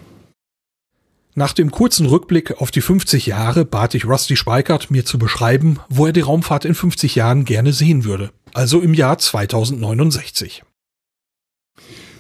Nach 1.36 1.54
dem 1.54 1.70
kurzen 1.70 2.08
Rückblick 2.08 2.60
auf 2.60 2.72
die 2.72 2.82
50 2.82 3.28
Jahre 3.28 3.64
bat 3.64 3.94
ich 3.94 4.06
Rusty 4.06 4.36
Speichert, 4.36 4.90
mir 4.90 5.06
zu 5.06 5.20
beschreiben, 5.20 5.80
wo 5.88 6.08
er 6.08 6.14
die 6.14 6.22
Raumfahrt 6.22 6.66
in 6.66 6.74
50 6.74 7.14
Jahren 7.14 7.46
gerne 7.46 7.74
sehen 7.74 8.06
würde 8.06 8.32
also 8.54 8.82
im 8.82 8.94
Jahr 8.94 9.18
2069. 9.18 10.64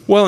Uh, 0.09 0.27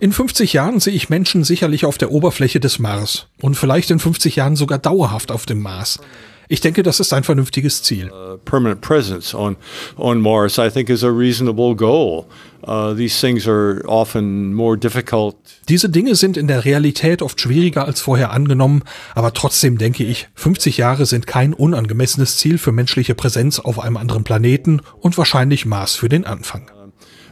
in 0.00 0.12
50 0.12 0.52
Jahren 0.52 0.80
sehe 0.80 0.94
ich 0.94 1.08
Menschen 1.08 1.44
sicherlich 1.44 1.84
auf 1.84 1.98
der 1.98 2.10
Oberfläche 2.10 2.58
des 2.58 2.80
Mars 2.80 3.28
und 3.40 3.54
vielleicht 3.54 3.92
in 3.92 4.00
50 4.00 4.34
Jahren 4.34 4.56
sogar 4.56 4.78
dauerhaft 4.78 5.30
auf 5.30 5.46
dem 5.46 5.60
Mars. 5.60 6.00
Ich 6.48 6.60
denke, 6.60 6.82
das 6.82 6.98
ist 6.98 7.12
ein 7.12 7.24
vernünftiges 7.24 7.82
Ziel. 7.82 8.10
Permanent 8.44 8.80
presence 8.80 9.34
on 9.34 9.56
on 9.96 10.20
Mars, 10.20 10.58
I 10.58 10.70
think, 10.70 10.88
is 10.88 11.04
a 11.04 11.10
reasonable 11.10 11.74
goal. 11.74 12.26
Uh, 12.66 12.94
these 12.94 13.20
things 13.20 13.46
are 13.46 13.82
often 13.86 14.52
more 14.52 14.76
difficult. 14.76 15.36
Diese 15.68 15.88
Dinge 15.88 16.14
sind 16.14 16.36
in 16.36 16.48
der 16.48 16.64
Realität 16.64 17.22
oft 17.22 17.40
schwieriger 17.40 17.84
als 17.84 18.00
vorher 18.00 18.32
angenommen, 18.32 18.82
aber 19.14 19.32
trotzdem 19.32 19.78
denke 19.78 20.04
ich, 20.04 20.28
50 20.34 20.78
Jahre 20.78 21.06
sind 21.06 21.26
kein 21.26 21.54
unangemessenes 21.54 22.38
Ziel 22.38 22.58
für 22.58 22.72
menschliche 22.72 23.14
Präsenz 23.14 23.58
auf 23.60 23.78
einem 23.78 23.96
anderen 23.96 24.24
Planeten 24.24 24.80
und 25.00 25.16
wahrscheinlich 25.18 25.66
Mars 25.66 25.94
für 25.94 26.08
den 26.08 26.24
Anfang. 26.24 26.70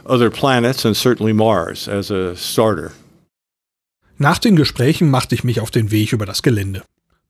Other 0.05 0.29
planets 0.29 0.85
and 0.85 0.95
certainly 0.95 1.33
Mars 1.33 1.89
as 1.89 2.09
a 2.11 2.35
starter. 2.35 2.91
Nach 4.17 4.39
den 4.39 4.55
Gesprächen 4.55 5.09
machte 5.09 5.35
ich 5.35 5.43
mich 5.43 5.59
auf 5.59 5.69
den 5.69 5.91
Weg 5.91 6.13
über 6.13 6.25
das 6.25 6.41
Gelände. 6.41 6.83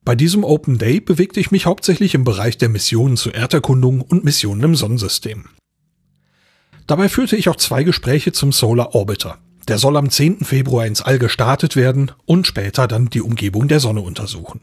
Bei 0.08 0.16
diesem 0.16 0.42
Open 0.42 0.78
Day 0.78 1.00
bewegte 1.00 1.38
ich 1.38 1.50
mich 1.50 1.66
hauptsächlich 1.66 2.14
im 2.14 2.24
Bereich 2.24 2.56
der 2.56 2.70
Missionen 2.70 3.18
zur 3.18 3.34
Erderkundung 3.34 4.00
und 4.00 4.24
Missionen 4.24 4.64
im 4.64 4.74
Sonnensystem. 4.74 5.50
Dabei 6.86 7.10
führte 7.10 7.36
ich 7.36 7.50
auch 7.50 7.56
zwei 7.56 7.82
Gespräche 7.82 8.32
zum 8.32 8.50
Solar 8.50 8.94
Orbiter. 8.94 9.36
Der 9.68 9.76
soll 9.76 9.98
am 9.98 10.08
10. 10.08 10.46
Februar 10.46 10.86
ins 10.86 11.02
All 11.02 11.18
gestartet 11.18 11.76
werden 11.76 12.12
und 12.24 12.46
später 12.46 12.88
dann 12.88 13.10
die 13.10 13.20
Umgebung 13.20 13.68
der 13.68 13.80
Sonne 13.80 14.00
untersuchen. 14.00 14.62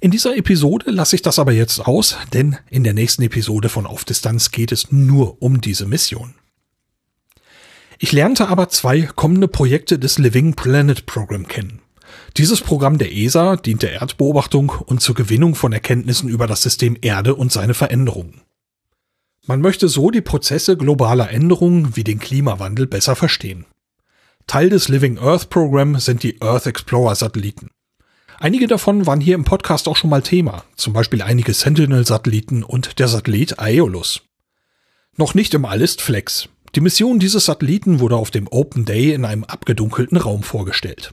In 0.00 0.10
dieser 0.10 0.34
Episode 0.34 0.90
lasse 0.92 1.14
ich 1.14 1.20
das 1.20 1.38
aber 1.38 1.52
jetzt 1.52 1.86
aus, 1.86 2.16
denn 2.32 2.56
in 2.70 2.82
der 2.82 2.94
nächsten 2.94 3.22
Episode 3.22 3.68
von 3.68 3.84
Auf 3.84 4.06
Distanz 4.06 4.50
geht 4.50 4.72
es 4.72 4.90
nur 4.90 5.42
um 5.42 5.60
diese 5.60 5.84
Mission. 5.84 6.32
Ich 7.98 8.12
lernte 8.12 8.48
aber 8.48 8.70
zwei 8.70 9.02
kommende 9.02 9.46
Projekte 9.46 9.98
des 9.98 10.16
Living 10.18 10.54
Planet 10.54 11.04
Program 11.04 11.46
kennen. 11.46 11.82
Dieses 12.36 12.60
Programm 12.60 12.98
der 12.98 13.12
ESA 13.12 13.56
dient 13.56 13.82
der 13.82 13.92
Erdbeobachtung 13.92 14.70
und 14.70 15.00
zur 15.00 15.14
Gewinnung 15.14 15.54
von 15.54 15.72
Erkenntnissen 15.72 16.28
über 16.28 16.46
das 16.46 16.62
System 16.62 16.96
Erde 17.00 17.34
und 17.34 17.52
seine 17.52 17.74
Veränderungen. 17.74 18.42
Man 19.46 19.60
möchte 19.60 19.88
so 19.88 20.10
die 20.10 20.20
Prozesse 20.20 20.76
globaler 20.76 21.30
Änderungen 21.30 21.96
wie 21.96 22.04
den 22.04 22.18
Klimawandel 22.18 22.86
besser 22.86 23.16
verstehen. 23.16 23.64
Teil 24.46 24.68
des 24.68 24.88
Living 24.88 25.18
Earth 25.18 25.48
Program 25.50 25.98
sind 25.98 26.22
die 26.22 26.40
Earth 26.42 26.66
Explorer 26.66 27.14
Satelliten. 27.14 27.70
Einige 28.38 28.66
davon 28.66 29.06
waren 29.06 29.20
hier 29.20 29.34
im 29.34 29.44
Podcast 29.44 29.86
auch 29.86 29.96
schon 29.96 30.10
mal 30.10 30.22
Thema, 30.22 30.64
zum 30.74 30.92
Beispiel 30.92 31.20
einige 31.20 31.52
Sentinel-Satelliten 31.52 32.62
und 32.62 32.98
der 32.98 33.08
Satellit 33.08 33.58
Aeolus. 33.58 34.22
Noch 35.16 35.34
nicht 35.34 35.52
im 35.52 35.64
All 35.64 35.82
ist 35.82 36.00
Flex. 36.00 36.48
Die 36.74 36.80
Mission 36.80 37.18
dieses 37.18 37.44
Satelliten 37.44 38.00
wurde 38.00 38.16
auf 38.16 38.30
dem 38.30 38.48
Open 38.48 38.84
Day 38.84 39.12
in 39.12 39.24
einem 39.24 39.44
abgedunkelten 39.44 40.16
Raum 40.16 40.42
vorgestellt. 40.42 41.12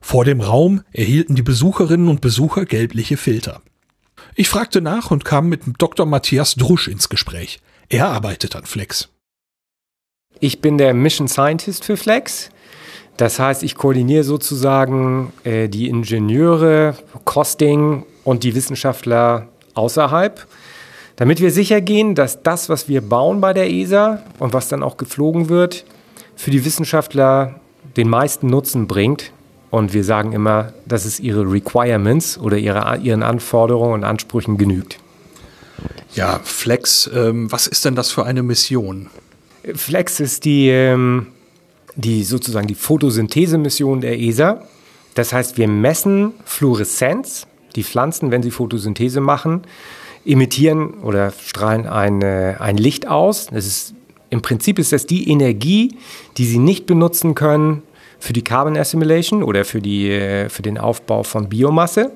Vor 0.00 0.24
dem 0.24 0.40
Raum 0.40 0.82
erhielten 0.92 1.34
die 1.34 1.42
Besucherinnen 1.42 2.08
und 2.08 2.20
Besucher 2.20 2.64
gelbliche 2.64 3.16
Filter. 3.16 3.60
Ich 4.34 4.48
fragte 4.48 4.80
nach 4.80 5.10
und 5.10 5.24
kam 5.24 5.48
mit 5.48 5.62
Dr. 5.78 6.06
Matthias 6.06 6.54
Drusch 6.54 6.88
ins 6.88 7.08
Gespräch. 7.08 7.60
Er 7.88 8.08
arbeitet 8.08 8.56
an 8.56 8.66
Flex. 8.66 9.08
Ich 10.40 10.60
bin 10.60 10.76
der 10.76 10.92
Mission 10.92 11.28
Scientist 11.28 11.84
für 11.84 11.96
Flex. 11.96 12.50
Das 13.16 13.38
heißt, 13.38 13.62
ich 13.62 13.76
koordiniere 13.76 14.24
sozusagen 14.24 15.32
äh, 15.44 15.68
die 15.68 15.88
Ingenieure, 15.88 16.96
Costing 17.24 18.04
und 18.24 18.44
die 18.44 18.54
Wissenschaftler 18.54 19.48
außerhalb, 19.74 20.46
damit 21.16 21.40
wir 21.40 21.50
sicher 21.50 21.80
gehen, 21.80 22.14
dass 22.14 22.42
das, 22.42 22.68
was 22.68 22.88
wir 22.88 23.00
bauen 23.00 23.40
bei 23.40 23.54
der 23.54 23.70
ESA 23.70 24.22
und 24.38 24.52
was 24.52 24.68
dann 24.68 24.82
auch 24.82 24.98
geflogen 24.98 25.48
wird, 25.48 25.86
für 26.34 26.50
die 26.50 26.64
Wissenschaftler 26.66 27.60
den 27.96 28.10
meisten 28.10 28.48
Nutzen 28.48 28.86
bringt. 28.86 29.32
Und 29.70 29.92
wir 29.92 30.04
sagen 30.04 30.32
immer, 30.32 30.72
dass 30.86 31.04
es 31.04 31.20
ihre 31.20 31.50
Requirements 31.50 32.38
oder 32.38 32.56
ihre, 32.56 32.98
ihren 32.98 33.22
Anforderungen 33.22 33.94
und 33.94 34.04
Ansprüchen 34.04 34.58
genügt. 34.58 34.98
Ja, 36.14 36.40
Flex, 36.42 37.10
ähm, 37.12 37.50
was 37.50 37.66
ist 37.66 37.84
denn 37.84 37.94
das 37.94 38.10
für 38.10 38.24
eine 38.24 38.42
Mission? 38.42 39.08
Flex 39.74 40.20
ist 40.20 40.44
die, 40.44 40.68
ähm, 40.68 41.28
die 41.96 42.24
sozusagen 42.24 42.66
die 42.66 42.74
Photosynthese-Mission 42.74 44.00
der 44.00 44.18
ESA. 44.18 44.62
Das 45.14 45.32
heißt, 45.32 45.58
wir 45.58 45.68
messen 45.68 46.32
Fluoreszenz. 46.44 47.46
Die 47.74 47.84
Pflanzen, 47.84 48.30
wenn 48.30 48.42
sie 48.42 48.50
Photosynthese 48.50 49.20
machen, 49.20 49.62
emittieren 50.24 50.94
oder 51.02 51.32
strahlen 51.32 51.86
eine, 51.86 52.56
ein 52.60 52.78
Licht 52.78 53.06
aus. 53.06 53.46
Das 53.46 53.66
ist, 53.66 53.94
Im 54.30 54.40
Prinzip 54.40 54.78
ist 54.78 54.92
das 54.92 55.04
die 55.04 55.28
Energie, 55.28 55.96
die 56.38 56.46
sie 56.46 56.58
nicht 56.58 56.86
benutzen 56.86 57.34
können 57.34 57.82
für 58.26 58.32
die 58.32 58.42
Carbon 58.42 58.76
Assimilation 58.76 59.44
oder 59.44 59.64
für, 59.64 59.80
die, 59.80 60.10
äh, 60.10 60.48
für 60.48 60.62
den 60.62 60.78
Aufbau 60.78 61.22
von 61.22 61.48
Biomasse. 61.48 62.10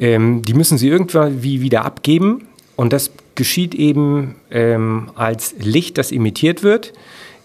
Ähm, 0.00 0.42
die 0.42 0.54
müssen 0.54 0.78
sie 0.78 0.88
irgendwie 0.88 1.60
wieder 1.60 1.84
abgeben 1.84 2.48
und 2.74 2.92
das 2.92 3.10
geschieht 3.34 3.74
eben 3.74 4.36
ähm, 4.50 5.10
als 5.14 5.54
Licht, 5.58 5.98
das 5.98 6.10
emittiert 6.10 6.62
wird 6.62 6.92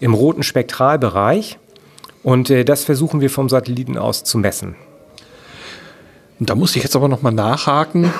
im 0.00 0.14
roten 0.14 0.42
Spektralbereich. 0.42 1.58
Und 2.22 2.48
äh, 2.50 2.64
das 2.64 2.84
versuchen 2.84 3.20
wir 3.20 3.30
vom 3.30 3.48
Satelliten 3.48 3.98
aus 3.98 4.24
zu 4.24 4.38
messen. 4.38 4.74
Da 6.38 6.54
muss 6.54 6.74
ich 6.74 6.82
jetzt 6.82 6.96
aber 6.96 7.08
nochmal 7.08 7.32
nachhaken. 7.32 8.10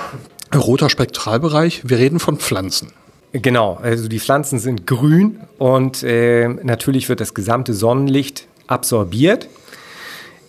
Roter 0.54 0.90
Spektralbereich, 0.90 1.88
wir 1.88 1.99
reden 1.99 2.18
von 2.18 2.37
Pflanzen. 2.37 2.92
Genau, 3.32 3.78
also 3.80 4.09
die 4.09 4.18
Pflanzen 4.18 4.59
sind 4.59 4.87
grün 4.87 5.38
und 5.59 6.02
äh, 6.02 6.49
natürlich 6.49 7.09
wird 7.09 7.20
das 7.20 7.32
gesamte 7.32 7.73
Sonnenlicht 7.73 8.49
absorbiert. 8.71 9.49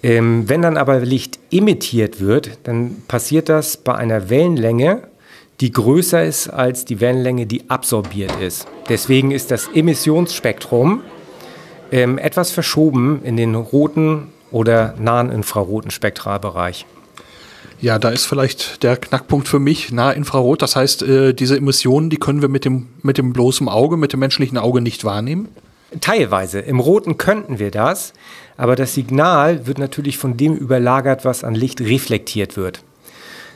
Ähm, 0.04 0.50
wenn 0.50 0.62
dann 0.62 0.78
aber 0.78 1.00
Licht 1.00 1.40
emittiert 1.52 2.20
wird, 2.20 2.58
dann 2.64 3.04
passiert 3.08 3.50
das 3.50 3.78
bei 3.78 3.94
einer 3.94 4.30
Wellenlänge, 4.30 5.04
die 5.60 5.72
größer 5.72 6.24
ist 6.26 6.48
als 6.48 6.86
die 6.86 7.00
Wellenlänge, 7.00 7.46
die 7.46 7.70
absorbiert 7.70 8.36
ist. 8.42 8.68
Deswegen 8.90 9.30
ist 9.30 9.52
das 9.52 9.70
Emissionsspektrum 9.74 11.02
ähm, 11.92 12.18
etwas 12.18 12.50
verschoben 12.50 13.22
in 13.24 13.38
den 13.38 13.54
roten 13.54 14.30
oder 14.50 14.96
nahen 14.98 15.32
infraroten 15.32 15.92
Spektralbereich. 15.92 16.86
Ja, 17.80 17.98
da 17.98 18.10
ist 18.10 18.26
vielleicht 18.26 18.84
der 18.84 18.98
Knackpunkt 18.98 19.48
für 19.48 19.60
mich 19.60 19.92
Nahinfrarot. 19.92 20.62
Das 20.62 20.76
heißt, 20.76 21.02
äh, 21.04 21.34
diese 21.34 21.58
Emissionen, 21.58 22.10
die 22.10 22.18
können 22.18 22.42
wir 22.42 22.50
mit 22.50 22.66
dem, 22.66 22.88
mit 23.02 23.18
dem 23.18 23.34
bloßen 23.34 23.68
Auge, 23.68 23.98
mit 23.98 24.14
dem 24.14 24.20
menschlichen 24.20 24.58
Auge 24.58 24.82
nicht 24.82 25.04
wahrnehmen? 25.04 25.48
Teilweise. 26.00 26.60
Im 26.60 26.80
Roten 26.80 27.18
könnten 27.18 27.60
wir 27.60 27.70
das, 27.70 28.14
aber 28.56 28.76
das 28.76 28.94
Signal 28.94 29.68
wird 29.68 29.78
natürlich 29.78 30.18
von 30.18 30.38
dem 30.38 30.56
überlagert, 30.56 31.26
was 31.26 31.44
an 31.44 31.54
Licht 31.54 31.82
reflektiert 31.82 32.56
wird. 32.56 32.84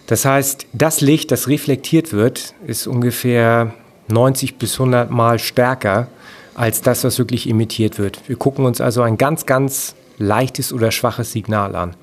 Das 0.07 0.25
heißt, 0.25 0.67
das 0.73 1.01
Licht, 1.01 1.31
das 1.31 1.47
reflektiert 1.47 2.11
wird, 2.11 2.53
ist 2.67 2.87
ungefähr 2.87 3.73
90 4.09 4.57
bis 4.57 4.73
100 4.73 5.09
Mal 5.09 5.39
stärker 5.39 6.07
als 6.55 6.81
das, 6.81 7.03
was 7.03 7.17
wirklich 7.17 7.49
emittiert 7.49 7.97
wird. 7.99 8.19
Wir 8.27 8.35
gucken 8.35 8.65
uns 8.65 8.81
also 8.81 9.01
ein 9.01 9.17
ganz, 9.17 9.45
ganz 9.45 9.95
leichtes 10.17 10.73
oder 10.73 10.91
schwaches 10.91 11.31
Signal 11.31 11.75
an. 11.75 11.95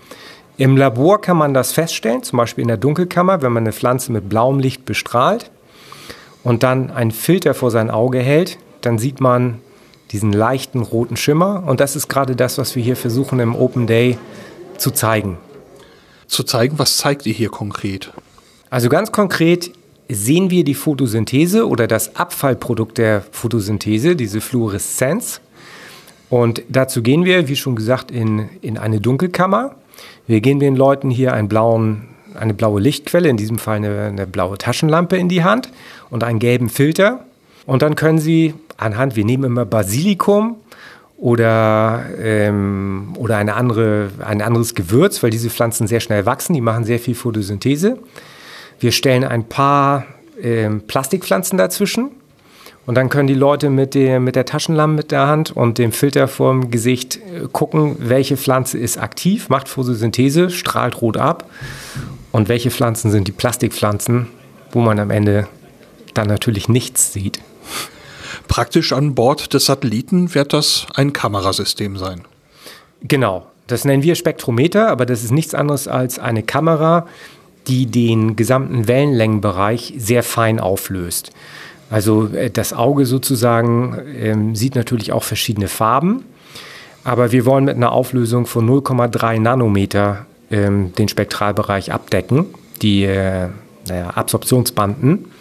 Im 0.57 0.77
Labor 0.77 1.21
kann 1.21 1.37
man 1.37 1.55
das 1.55 1.73
feststellen, 1.73 2.23
zum 2.23 2.39
Beispiel 2.39 2.63
in 2.63 2.69
der 2.69 2.77
Dunkelkammer, 2.77 3.43
wenn 3.43 3.53
man 3.53 3.65
eine 3.65 3.73
Pflanze 3.73 4.13
mit 4.13 4.29
blauem 4.29 4.59
Licht 4.59 4.85
bestrahlt 4.85 5.51
und 6.43 6.63
dann 6.63 6.91
einen 6.91 7.11
Filter 7.11 7.55
vor 7.55 7.71
sein 7.71 7.91
Auge 7.91 8.19
hält, 8.19 8.59
dann 8.81 8.99
sieht 8.99 9.21
man 9.21 9.61
diesen 10.13 10.33
leichten 10.33 10.83
roten 10.83 11.17
Schimmer 11.17 11.65
und 11.67 11.81
das 11.81 11.97
ist 11.97 12.09
gerade 12.09 12.37
das, 12.37 12.59
was 12.59 12.77
wir 12.77 12.83
hier 12.83 12.97
versuchen 12.97 13.41
im 13.41 13.55
Open 13.55 13.87
Day 13.87 14.19
zu 14.77 14.91
zeigen. 14.91 15.39
Zu 16.27 16.45
zeigen, 16.45 16.79
was 16.79 16.97
zeigt 16.97 17.27
ihr 17.27 17.35
hier 17.35 17.51
konkret? 17.51 18.13
Also 18.71 18.89
ganz 18.89 19.13
konkret 19.13 19.73
sehen 20.09 20.51
wir 20.51 20.65
die 20.65 20.75
Photosynthese 20.75 21.69
oder 21.69 21.87
das 21.87 22.17
Abfallprodukt 22.17 22.99
der 22.99 23.23
Photosynthese, 23.33 24.17
diese 24.17 24.41
Fluoreszenz. 24.41 25.41
Und 26.31 26.63
dazu 26.69 27.03
gehen 27.03 27.25
wir, 27.25 27.49
wie 27.49 27.57
schon 27.57 27.77
gesagt, 27.77 28.11
in, 28.11 28.49
in 28.63 28.79
eine 28.79 29.01
Dunkelkammer 29.01 29.77
wir 30.27 30.41
geben 30.41 30.61
den 30.61 30.77
Leuten 30.77 31.11
hier 31.11 31.33
einen 31.33 31.49
blauen, 31.49 32.09
eine 32.35 32.55
blaue 32.55 32.81
Lichtquelle, 32.81 33.29
in 33.29 33.37
diesem 33.37 33.59
Fall 33.59 33.77
eine, 33.77 34.05
eine 34.05 34.27
blaue 34.27 34.57
Taschenlampe 34.57 35.17
in 35.17 35.29
die 35.29 35.43
Hand 35.43 35.71
und 36.11 36.25
einen 36.25 36.39
gelben 36.39 36.69
Filter. 36.69 37.25
Und 37.67 37.83
dann 37.83 37.95
können 37.95 38.19
sie 38.19 38.55
anhand, 38.77 39.17
wir 39.17 39.25
nehmen 39.25 39.45
immer 39.45 39.65
Basilikum 39.65 40.57
oder, 41.17 42.05
ähm, 42.21 43.15
oder 43.17 43.37
eine 43.37 43.55
andere, 43.55 44.11
ein 44.25 44.43
anderes 44.43 44.75
Gewürz, 44.75 45.23
weil 45.23 45.31
diese 45.31 45.51
Pflanzen 45.51 45.87
sehr 45.87 46.01
schnell 46.01 46.27
wachsen, 46.27 46.55
die 46.55 46.61
machen 46.61 46.85
sehr 46.85 46.99
viel 46.99 47.15
Photosynthese. 47.15 47.99
Wir 48.81 48.91
stellen 48.91 49.25
ein 49.25 49.45
paar 49.45 50.05
ähm, 50.43 50.83
Plastikpflanzen 50.87 51.57
dazwischen 51.57 52.11
und 52.85 52.97
dann 52.97 53.09
können 53.09 53.29
die 53.29 53.35
Leute 53.35 53.71
mit 53.71 53.95
der, 53.95 54.19
mit 54.19 54.35
der 54.35 54.45
Taschenlampe 54.45 54.97
mit 54.97 55.13
der 55.13 55.29
Hand 55.29 55.53
und 55.53 55.79
dem 55.79 55.93
Filter 55.93 56.27
vorm 56.27 56.73
Gesicht 56.73 57.17
äh, 57.17 57.47
gucken, 57.53 57.95
welche 58.01 58.37
Pflanze 58.37 58.79
ist 58.79 58.99
aktiv, 58.99 59.49
macht 59.49 59.69
Photosynthese, 59.69 60.51
strahlt 60.51 61.01
rot 61.01 61.17
ab 61.17 61.49
und 62.33 62.49
welche 62.49 62.73
Pflanzen 62.73 63.13
sind 63.13 63.29
die 63.29 63.33
Plastikpflanzen, 63.33 64.27
wo 64.73 64.81
man 64.81 64.99
am 64.99 65.11
Ende 65.11 65.47
dann 66.15 66.27
natürlich 66.27 66.69
nichts 66.69 67.13
sieht. 67.13 67.41
Praktisch 68.53 68.93
an 68.93 69.15
Bord 69.15 69.55
des 69.55 69.65
Satelliten 69.65 70.35
wird 70.35 70.53
das 70.53 70.87
ein 70.95 71.15
Kamerasystem 71.15 71.97
sein. 71.97 72.21
Genau, 73.01 73.47
das 73.67 73.87
nennen 73.87 74.03
wir 74.03 74.15
Spektrometer, 74.15 74.91
aber 74.91 75.07
das 75.07 75.25
ist 75.25 75.31
nichts 75.31 75.55
anderes 75.55 75.89
als 75.89 76.19
eine 76.19 76.43
Kamera, 76.43 77.07
die 77.67 77.87
den 77.87 78.37
gesamten 78.37 78.89
Wellenlängenbereich 78.89 79.95
sehr 79.97 80.23
fein 80.23 80.61
auflöst. 80.61 81.31
Also 81.89 82.27
äh, 82.27 82.51
das 82.51 82.75
Auge 82.75 83.07
sozusagen 83.07 83.99
ähm, 84.21 84.55
sieht 84.55 84.75
natürlich 84.75 85.13
auch 85.13 85.25
verschiedene 85.25 85.69
Farben, 85.69 86.27
aber 87.05 87.33
wir 87.33 87.47
wollen 87.47 87.65
mit 87.65 87.77
einer 87.77 87.93
Auflösung 87.93 88.45
von 88.45 88.69
0,3 88.69 89.41
Nanometer 89.41 90.27
ähm, 90.51 90.93
den 90.93 91.09
Spektralbereich 91.09 91.91
abdecken, 91.91 92.49
die 92.83 93.05
äh, 93.05 93.49
naja, 93.89 94.11
Absorptionsbanden. 94.11 95.32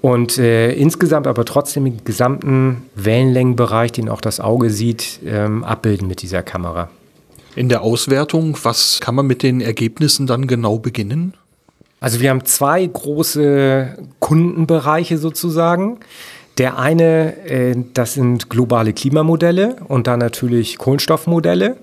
Und 0.00 0.38
äh, 0.38 0.72
insgesamt 0.72 1.26
aber 1.26 1.44
trotzdem 1.44 1.84
den 1.84 2.04
gesamten 2.04 2.82
Wellenlängenbereich, 2.94 3.92
den 3.92 4.08
auch 4.08 4.20
das 4.20 4.40
Auge 4.40 4.70
sieht, 4.70 5.20
ähm, 5.26 5.62
abbilden 5.62 6.08
mit 6.08 6.22
dieser 6.22 6.42
Kamera. 6.42 6.88
In 7.54 7.68
der 7.68 7.82
Auswertung, 7.82 8.56
was 8.62 9.00
kann 9.00 9.14
man 9.14 9.26
mit 9.26 9.42
den 9.42 9.60
Ergebnissen 9.60 10.26
dann 10.26 10.46
genau 10.46 10.78
beginnen? 10.78 11.34
Also 12.00 12.20
wir 12.20 12.30
haben 12.30 12.46
zwei 12.46 12.86
große 12.86 13.98
Kundenbereiche 14.20 15.18
sozusagen. 15.18 15.98
Der 16.56 16.78
eine, 16.78 17.36
äh, 17.46 17.76
das 17.92 18.14
sind 18.14 18.48
globale 18.48 18.94
Klimamodelle 18.94 19.76
und 19.86 20.06
dann 20.06 20.18
natürlich 20.18 20.78
Kohlenstoffmodelle. 20.78 21.76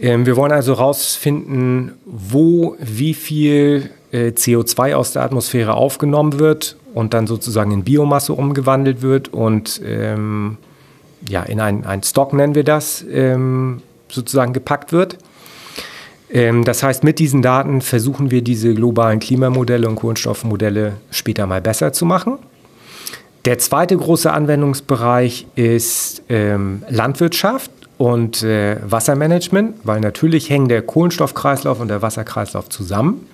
Ähm, 0.00 0.26
wir 0.26 0.36
wollen 0.36 0.52
also 0.52 0.76
herausfinden, 0.76 1.92
wo 2.04 2.76
wie 2.80 3.14
viel 3.14 3.90
äh, 4.10 4.28
CO2 4.28 4.94
aus 4.94 5.12
der 5.12 5.22
Atmosphäre 5.22 5.74
aufgenommen 5.74 6.40
wird 6.40 6.76
und 6.96 7.12
dann 7.12 7.26
sozusagen 7.26 7.72
in 7.72 7.84
Biomasse 7.84 8.32
umgewandelt 8.32 9.02
wird 9.02 9.28
und 9.28 9.82
ähm, 9.84 10.56
ja, 11.28 11.42
in 11.42 11.60
einen 11.60 12.02
Stock 12.02 12.32
nennen 12.32 12.54
wir 12.54 12.64
das, 12.64 13.04
ähm, 13.12 13.82
sozusagen 14.08 14.54
gepackt 14.54 14.94
wird. 14.94 15.18
Ähm, 16.32 16.64
das 16.64 16.82
heißt, 16.82 17.04
mit 17.04 17.18
diesen 17.18 17.42
Daten 17.42 17.82
versuchen 17.82 18.30
wir 18.30 18.40
diese 18.40 18.72
globalen 18.72 19.20
Klimamodelle 19.20 19.86
und 19.86 19.96
Kohlenstoffmodelle 19.96 20.94
später 21.10 21.46
mal 21.46 21.60
besser 21.60 21.92
zu 21.92 22.06
machen. 22.06 22.38
Der 23.44 23.58
zweite 23.58 23.94
große 23.94 24.32
Anwendungsbereich 24.32 25.46
ist 25.54 26.22
ähm, 26.30 26.82
Landwirtschaft 26.88 27.70
und 27.98 28.42
äh, 28.42 28.78
Wassermanagement, 28.82 29.74
weil 29.84 30.00
natürlich 30.00 30.48
hängen 30.48 30.68
der 30.68 30.80
Kohlenstoffkreislauf 30.80 31.78
und 31.78 31.88
der 31.88 32.00
Wasserkreislauf 32.00 32.70
zusammen. 32.70 33.26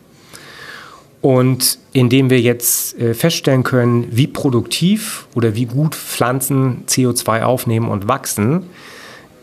Und 1.23 1.79
indem 1.93 2.31
wir 2.31 2.41
jetzt 2.41 2.99
äh, 2.99 3.15
feststellen 3.15 3.63
können, 3.63 4.09
wie 4.11 4.27
produktiv 4.27 5.29
oder 5.35 5.55
wie 5.55 5.67
gut 5.67 5.95
Pflanzen 5.95 6.83
CO2 6.89 7.43
aufnehmen 7.43 7.89
und 7.89 8.09
wachsen, 8.09 8.65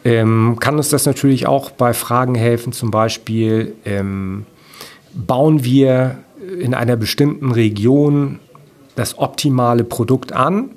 ähm, 0.04 0.58
kann 0.60 0.76
uns 0.76 0.90
das 0.90 1.06
natürlich 1.06 1.48
auch 1.48 1.72
bei 1.72 1.94
Fragen 1.94 2.36
helfen, 2.36 2.74
zum 2.74 2.92
Beispiel 2.92 3.76
ähm, 3.86 4.46
bauen 5.14 5.64
wir 5.64 6.18
in 6.60 6.74
einer 6.74 6.96
bestimmten 6.96 7.52
Region 7.52 8.40
das 8.96 9.18
optimale 9.18 9.84
Produkt 9.84 10.34
an 10.34 10.72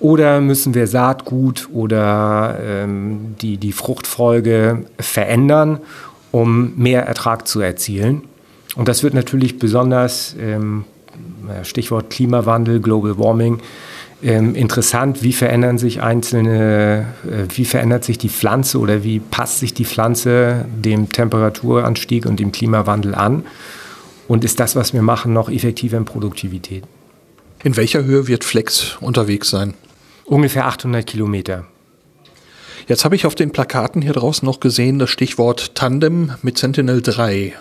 oder 0.00 0.40
müssen 0.40 0.74
wir 0.74 0.86
Saatgut 0.86 1.68
oder 1.72 2.58
ähm, 2.62 3.36
die, 3.40 3.58
die 3.58 3.72
Fruchtfolge 3.72 4.86
verändern, 4.98 5.80
um 6.32 6.74
mehr 6.76 7.06
Ertrag 7.06 7.46
zu 7.46 7.60
erzielen. 7.60 8.22
Und 8.76 8.88
das 8.88 9.02
wird 9.02 9.14
natürlich 9.14 9.58
besonders, 9.58 10.36
ähm, 10.38 10.84
Stichwort 11.64 12.10
Klimawandel, 12.10 12.80
Global 12.80 13.18
Warming, 13.18 13.60
ähm, 14.22 14.54
interessant, 14.54 15.22
wie 15.22 15.32
verändern 15.32 15.78
sich 15.78 16.02
einzelne, 16.02 17.06
äh, 17.24 17.44
wie 17.56 17.64
verändert 17.64 18.04
sich 18.04 18.18
die 18.18 18.28
Pflanze 18.28 18.78
oder 18.78 19.02
wie 19.02 19.18
passt 19.18 19.60
sich 19.60 19.72
die 19.72 19.86
Pflanze 19.86 20.66
dem 20.76 21.10
Temperaturanstieg 21.10 22.26
und 22.26 22.38
dem 22.38 22.52
Klimawandel 22.52 23.14
an? 23.14 23.44
Und 24.28 24.44
ist 24.44 24.60
das, 24.60 24.76
was 24.76 24.92
wir 24.92 25.02
machen, 25.02 25.32
noch 25.32 25.48
effektiver 25.50 25.96
in 25.96 26.04
Produktivität? 26.04 26.84
In 27.64 27.76
welcher 27.76 28.04
Höhe 28.04 28.28
wird 28.28 28.44
Flex 28.44 28.96
unterwegs 29.00 29.50
sein? 29.50 29.74
Ungefähr 30.24 30.66
800 30.66 31.06
Kilometer. 31.06 31.64
Jetzt 32.86 33.04
habe 33.04 33.16
ich 33.16 33.26
auf 33.26 33.34
den 33.34 33.52
Plakaten 33.52 34.02
hier 34.02 34.12
draußen 34.12 34.46
noch 34.46 34.60
gesehen 34.60 34.98
das 34.98 35.10
Stichwort 35.10 35.74
Tandem 35.74 36.32
mit 36.42 36.58
Sentinel 36.58 37.02
3. 37.02 37.54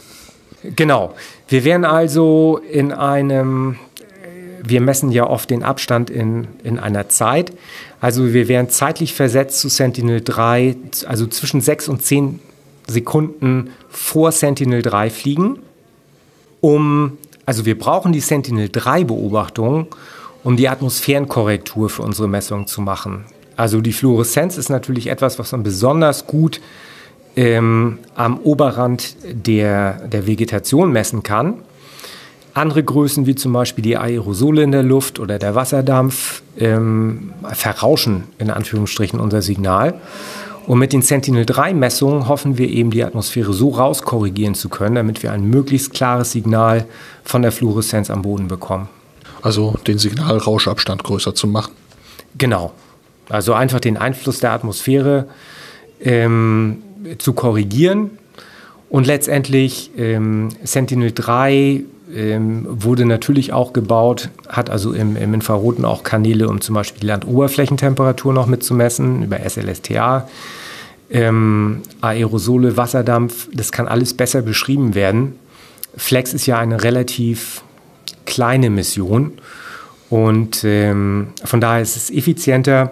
Genau. 0.63 1.13
Wir 1.48 1.63
werden 1.63 1.86
also 1.86 2.60
in 2.69 2.91
einem, 2.91 3.78
wir 4.62 4.82
messen 4.82 5.12
ja 5.12 5.28
oft 5.28 5.50
den 5.50 5.63
Abstand 5.63 6.10
in, 6.10 6.48
in 6.63 6.80
einer 6.80 7.10
Zeit. 7.10 7.54
Also 8.02 8.34
wir 8.34 8.48
werden 8.48 8.69
zeitlich 8.69 9.13
versetzt 9.13 9.60
zu 9.60 9.69
Sentinel 9.69 10.22
3, 10.22 10.76
also 11.08 11.28
zwischen 11.28 11.62
6 11.62 11.89
und 11.89 12.04
10 12.04 12.39
Sekunden 12.88 13.72
vor 13.89 14.32
Sentinel 14.32 14.82
3 14.82 15.10
fliegen, 15.10 15.60
um, 16.62 17.17
also 17.45 17.65
wir 17.65 17.78
brauchen 17.78 18.12
die 18.12 18.19
Sentinel 18.19 18.69
3 18.69 19.06
Beobachtung, 19.06 19.88
um 20.43 20.58
die 20.58 20.67
Atmosphärenkorrektur 20.67 21.89
für 21.89 22.02
unsere 22.02 22.28
Messungen 22.28 22.67
zu 22.67 22.82
machen. 22.82 23.26
Also 23.56 23.82
die 23.82 23.93
Fluoreszenz 23.93 24.58
ist 24.58 24.69
natürlich 24.69 25.08
etwas, 25.08 25.39
was 25.39 25.52
man 25.52 25.63
besonders 25.63 26.28
gut 26.28 26.62
ähm, 27.39 27.99
am 28.15 28.38
Oberrand 28.39 29.15
der, 29.23 30.08
der 30.10 30.28
Vegetation 30.28 30.91
messen 30.91 31.23
kann. 31.23 31.54
Andere 32.54 32.84
Größen 32.84 33.28
wie 33.28 33.36
zum 33.36 33.54
Beispiel 33.54 33.82
die 33.82 33.95
Aerosole 33.95 34.62
in 34.62 34.73
der 34.73 34.84
Luft 34.84 35.19
oder 35.19 35.39
der 35.39 35.56
Wasserdampf 35.56 36.41
ähm, 36.58 37.32
verrauschen 37.54 38.25
in 38.39 38.49
Anführungsstrichen 38.49 39.21
unser 39.21 39.41
Signal. 39.41 39.93
Und 40.67 40.80
mit 40.80 40.91
den 40.91 41.02
Sentinel-3-Messungen 41.02 42.28
hoffen 42.28 42.58
wir 42.58 42.67
eben, 42.67 42.91
die 42.91 43.06
Atmosphäre 43.06 43.54
so 43.54 43.69
rauskorrigieren 43.69 44.54
zu 44.54 44.67
können, 44.67 44.95
damit 44.95 45.23
wir 45.23 45.32
ein 45.32 45.45
möglichst 45.45 45.93
klares 45.93 46.34
Signal 46.34 46.86
von 47.23 47.41
der 47.41 47.54
Fluoreszenz 47.54 48.10
am 48.10 48.21
Boden 48.21 48.49
bekommen. 48.49 48.89
Also 49.41 49.75
den 49.88 49.97
Signalrauschabstand 49.97 51.06
größer 51.06 51.34
zu 51.34 51.47
machen. 51.47 51.71
Genau. 52.38 52.73
Also 53.30 53.54
einfach 53.54 53.80
den 53.80 53.95
Einfluss 53.95 54.41
der 54.41 54.52
Atmosphäre 54.52 55.28
ähm, 56.02 56.84
zu 57.17 57.33
korrigieren. 57.33 58.12
Und 58.89 59.05
letztendlich 59.05 59.91
ähm, 59.97 60.49
Sentinel-3 60.63 61.83
ähm, 62.13 62.65
wurde 62.67 63.05
natürlich 63.05 63.53
auch 63.53 63.71
gebaut, 63.71 64.29
hat 64.47 64.69
also 64.69 64.93
im, 64.93 65.15
im, 65.15 65.33
Infraroten 65.35 65.85
auch 65.85 66.03
Kanäle, 66.03 66.49
um 66.49 66.59
zum 66.59 66.75
Beispiel 66.75 67.01
die 67.01 67.07
Landoberflächentemperatur 67.07 68.33
noch 68.33 68.47
mitzumessen 68.47 69.23
über 69.23 69.39
SLSTA. 69.47 70.27
Ähm, 71.12 71.81
Aerosole, 72.01 72.77
Wasserdampf, 72.77 73.47
das 73.53 73.71
kann 73.71 73.88
alles 73.88 74.15
besser 74.15 74.41
beschrieben 74.41 74.95
werden. 74.95 75.35
Flex 75.95 76.33
ist 76.33 76.45
ja 76.45 76.57
eine 76.57 76.83
relativ 76.83 77.63
kleine 78.25 78.69
Mission. 78.69 79.33
Und 80.09 80.63
ähm, 80.63 81.27
von 81.43 81.62
daher 81.62 81.81
ist 81.81 81.95
es 81.95 82.09
effizienter, 82.09 82.91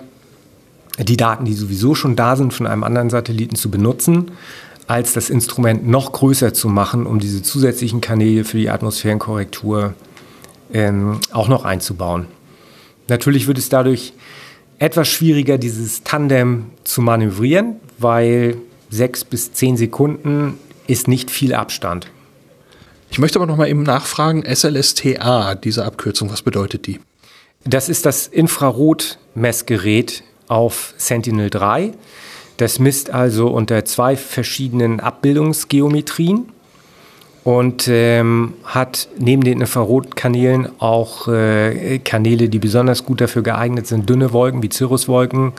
die 0.97 1.17
Daten, 1.17 1.45
die 1.45 1.53
sowieso 1.53 1.95
schon 1.95 2.15
da 2.15 2.35
sind, 2.35 2.53
von 2.53 2.67
einem 2.67 2.83
anderen 2.83 3.09
Satelliten 3.09 3.55
zu 3.55 3.69
benutzen, 3.69 4.31
als 4.87 5.13
das 5.13 5.29
Instrument 5.29 5.87
noch 5.87 6.11
größer 6.11 6.53
zu 6.53 6.69
machen, 6.69 7.05
um 7.05 7.19
diese 7.19 7.43
zusätzlichen 7.43 8.01
Kanäle 8.01 8.45
für 8.45 8.57
die 8.57 8.69
Atmosphärenkorrektur 8.69 9.93
ähm, 10.73 11.19
auch 11.31 11.49
noch 11.49 11.65
einzubauen. 11.65 12.27
Natürlich 13.09 13.47
wird 13.47 13.57
es 13.57 13.69
dadurch 13.69 14.13
etwas 14.79 15.07
schwieriger, 15.07 15.57
dieses 15.57 16.03
Tandem 16.03 16.65
zu 16.83 17.01
manövrieren, 17.01 17.77
weil 17.97 18.57
sechs 18.89 19.23
bis 19.23 19.53
zehn 19.53 19.77
Sekunden 19.77 20.57
ist 20.87 21.07
nicht 21.07 21.31
viel 21.31 21.53
Abstand. 21.53 22.07
Ich 23.09 23.19
möchte 23.19 23.39
aber 23.39 23.45
noch 23.45 23.57
mal 23.57 23.69
eben 23.69 23.83
nachfragen, 23.83 24.43
SLSTA, 24.43 25.55
diese 25.55 25.85
Abkürzung, 25.85 26.29
was 26.29 26.41
bedeutet 26.41 26.87
die? 26.87 26.99
Das 27.63 27.89
ist 27.89 28.05
das 28.05 28.27
Infrarotmessgerät 28.27 30.23
auf 30.47 30.93
Sentinel-3. 30.97 31.93
Das 32.57 32.79
misst 32.79 33.11
also 33.11 33.47
unter 33.47 33.85
zwei 33.85 34.15
verschiedenen 34.15 34.99
Abbildungsgeometrien 34.99 36.47
und 37.43 37.87
ähm, 37.87 38.55
hat 38.65 39.07
neben 39.17 39.43
den 39.43 39.61
Infrarotkanälen 39.61 40.67
auch 40.79 41.27
äh, 41.27 41.99
Kanäle, 41.99 42.49
die 42.49 42.59
besonders 42.59 43.05
gut 43.05 43.21
dafür 43.21 43.43
geeignet 43.43 43.87
sind, 43.87 44.09
dünne 44.09 44.33
Wolken 44.33 44.63
wie 44.63 44.69
Cirruswolken 44.71 45.53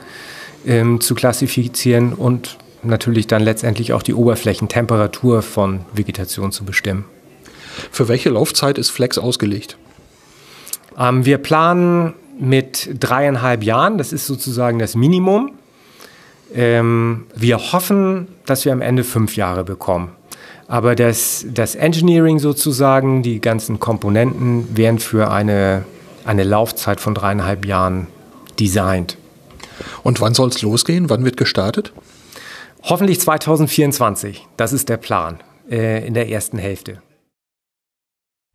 ähm, 0.67 1.01
zu 1.01 1.15
klassifizieren 1.15 2.13
und 2.13 2.57
natürlich 2.83 3.27
dann 3.27 3.41
letztendlich 3.41 3.93
auch 3.93 4.03
die 4.03 4.13
Oberflächentemperatur 4.13 5.41
von 5.41 5.81
Vegetation 5.93 6.51
zu 6.51 6.63
bestimmen. 6.63 7.05
Für 7.91 8.07
welche 8.07 8.29
Laufzeit 8.29 8.77
ist 8.77 8.89
Flex 8.89 9.17
ausgelegt? 9.17 9.77
Ähm, 10.97 11.25
wir 11.25 11.37
planen 11.37 12.13
mit 12.39 12.89
dreieinhalb 12.99 13.63
Jahren, 13.63 13.97
das 13.97 14.13
ist 14.13 14.25
sozusagen 14.25 14.79
das 14.79 14.95
Minimum. 14.95 15.51
Ähm, 16.53 17.27
wir 17.35 17.57
hoffen, 17.71 18.27
dass 18.45 18.65
wir 18.65 18.71
am 18.71 18.81
Ende 18.81 19.03
fünf 19.03 19.35
Jahre 19.35 19.63
bekommen. 19.63 20.11
Aber 20.67 20.95
das, 20.95 21.45
das 21.51 21.75
Engineering 21.75 22.39
sozusagen, 22.39 23.23
die 23.23 23.41
ganzen 23.41 23.79
Komponenten 23.79 24.77
werden 24.77 24.99
für 24.99 25.31
eine, 25.31 25.83
eine 26.25 26.43
Laufzeit 26.43 26.99
von 26.99 27.15
dreieinhalb 27.15 27.65
Jahren 27.65 28.07
designt. 28.59 29.17
Und 30.03 30.21
wann 30.21 30.33
soll 30.33 30.49
es 30.49 30.61
losgehen? 30.61 31.09
Wann 31.09 31.25
wird 31.25 31.37
gestartet? 31.37 31.91
Hoffentlich 32.83 33.19
2024. 33.19 34.47
Das 34.57 34.73
ist 34.73 34.89
der 34.89 34.97
Plan 34.97 35.39
äh, 35.69 36.05
in 36.05 36.13
der 36.13 36.29
ersten 36.29 36.57
Hälfte. 36.57 37.01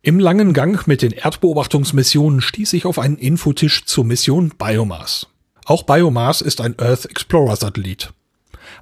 Im 0.05 0.19
langen 0.19 0.53
Gang 0.53 0.85
mit 0.85 1.01
den 1.01 1.13
Erdbeobachtungsmissionen 1.13 2.39
stieß 2.39 2.73
ich 2.73 2.85
auf 2.85 2.99
einen 2.99 3.17
Infotisch 3.17 3.85
zur 3.85 4.05
Mission 4.05 4.53
Biomass. 4.55 5.25
Auch 5.65 5.81
Biomass 5.81 6.41
ist 6.41 6.61
ein 6.61 6.75
Earth 6.77 7.05
Explorer 7.05 7.55
Satellit. 7.55 8.13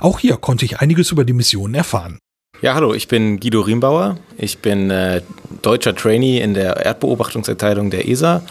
Auch 0.01 0.19
hier 0.19 0.35
konnte 0.35 0.65
ich 0.65 0.81
einiges 0.81 1.11
über 1.11 1.23
die 1.23 1.31
Mission 1.31 1.75
erfahren. 1.75 2.19
Ja, 2.61 2.73
hallo, 2.75 2.93
ich 2.93 3.07
bin 3.07 3.39
Guido 3.39 3.61
Riembauer. 3.61 4.17
Ich 4.37 4.57
bin 4.57 4.91
äh, 4.91 5.21
deutscher 5.61 5.95
Trainee 5.95 6.41
in 6.41 6.55
der 6.55 6.85
Erdbeobachtungsabteilung 6.85 7.89
der 7.89 8.09
ESA 8.09 8.43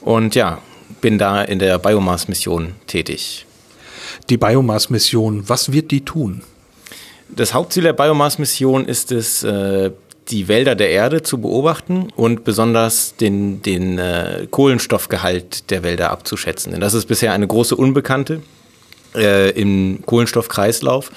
und 0.00 0.36
ja, 0.36 0.62
bin 1.00 1.18
da 1.18 1.42
in 1.42 1.58
der 1.58 1.80
Biomass-Mission 1.80 2.74
tätig. 2.86 3.44
Die 4.28 4.36
Biomass-Mission, 4.36 5.48
was 5.48 5.72
wird 5.72 5.90
die 5.90 6.04
tun? 6.04 6.42
Das 7.28 7.54
Hauptziel 7.54 7.82
der 7.82 7.92
Biomass-Mission 7.92 8.86
ist 8.86 9.10
es, 9.10 9.42
äh, 9.42 9.90
die 10.28 10.48
Wälder 10.48 10.74
der 10.74 10.90
Erde 10.90 11.22
zu 11.22 11.38
beobachten 11.38 12.08
und 12.14 12.44
besonders 12.44 13.16
den, 13.16 13.62
den 13.62 13.98
äh, 13.98 14.46
Kohlenstoffgehalt 14.50 15.70
der 15.70 15.82
Wälder 15.82 16.10
abzuschätzen. 16.10 16.72
Denn 16.72 16.80
das 16.80 16.94
ist 16.94 17.06
bisher 17.06 17.32
eine 17.32 17.46
große 17.46 17.74
Unbekannte 17.74 18.42
äh, 19.14 19.50
im 19.50 20.00
Kohlenstoffkreislauf. 20.06 21.10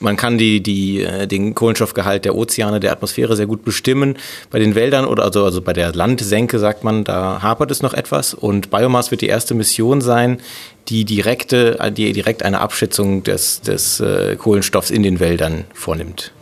Man 0.00 0.16
kann 0.16 0.38
die, 0.38 0.60
die, 0.60 1.02
äh, 1.02 1.26
den 1.26 1.54
Kohlenstoffgehalt 1.54 2.24
der 2.24 2.34
Ozeane, 2.34 2.80
der 2.80 2.92
Atmosphäre 2.92 3.36
sehr 3.36 3.46
gut 3.46 3.64
bestimmen. 3.64 4.16
Bei 4.50 4.58
den 4.58 4.74
Wäldern 4.74 5.04
oder 5.04 5.24
also, 5.24 5.44
also 5.44 5.60
bei 5.62 5.72
der 5.72 5.92
Landsenke 5.94 6.58
sagt 6.58 6.82
man, 6.82 7.04
da 7.04 7.42
hapert 7.42 7.70
es 7.70 7.82
noch 7.82 7.94
etwas. 7.94 8.34
Und 8.34 8.70
Biomass 8.70 9.10
wird 9.10 9.20
die 9.20 9.28
erste 9.28 9.54
Mission 9.54 10.00
sein, 10.00 10.40
die 10.88 11.04
direkte, 11.04 11.78
die 11.96 12.12
direkt 12.12 12.42
eine 12.42 12.60
Abschätzung 12.60 13.22
des, 13.22 13.60
des 13.60 14.00
äh, 14.00 14.34
Kohlenstoffs 14.36 14.90
in 14.90 15.04
den 15.04 15.20
Wäldern 15.20 15.64
vornimmt. 15.72 16.32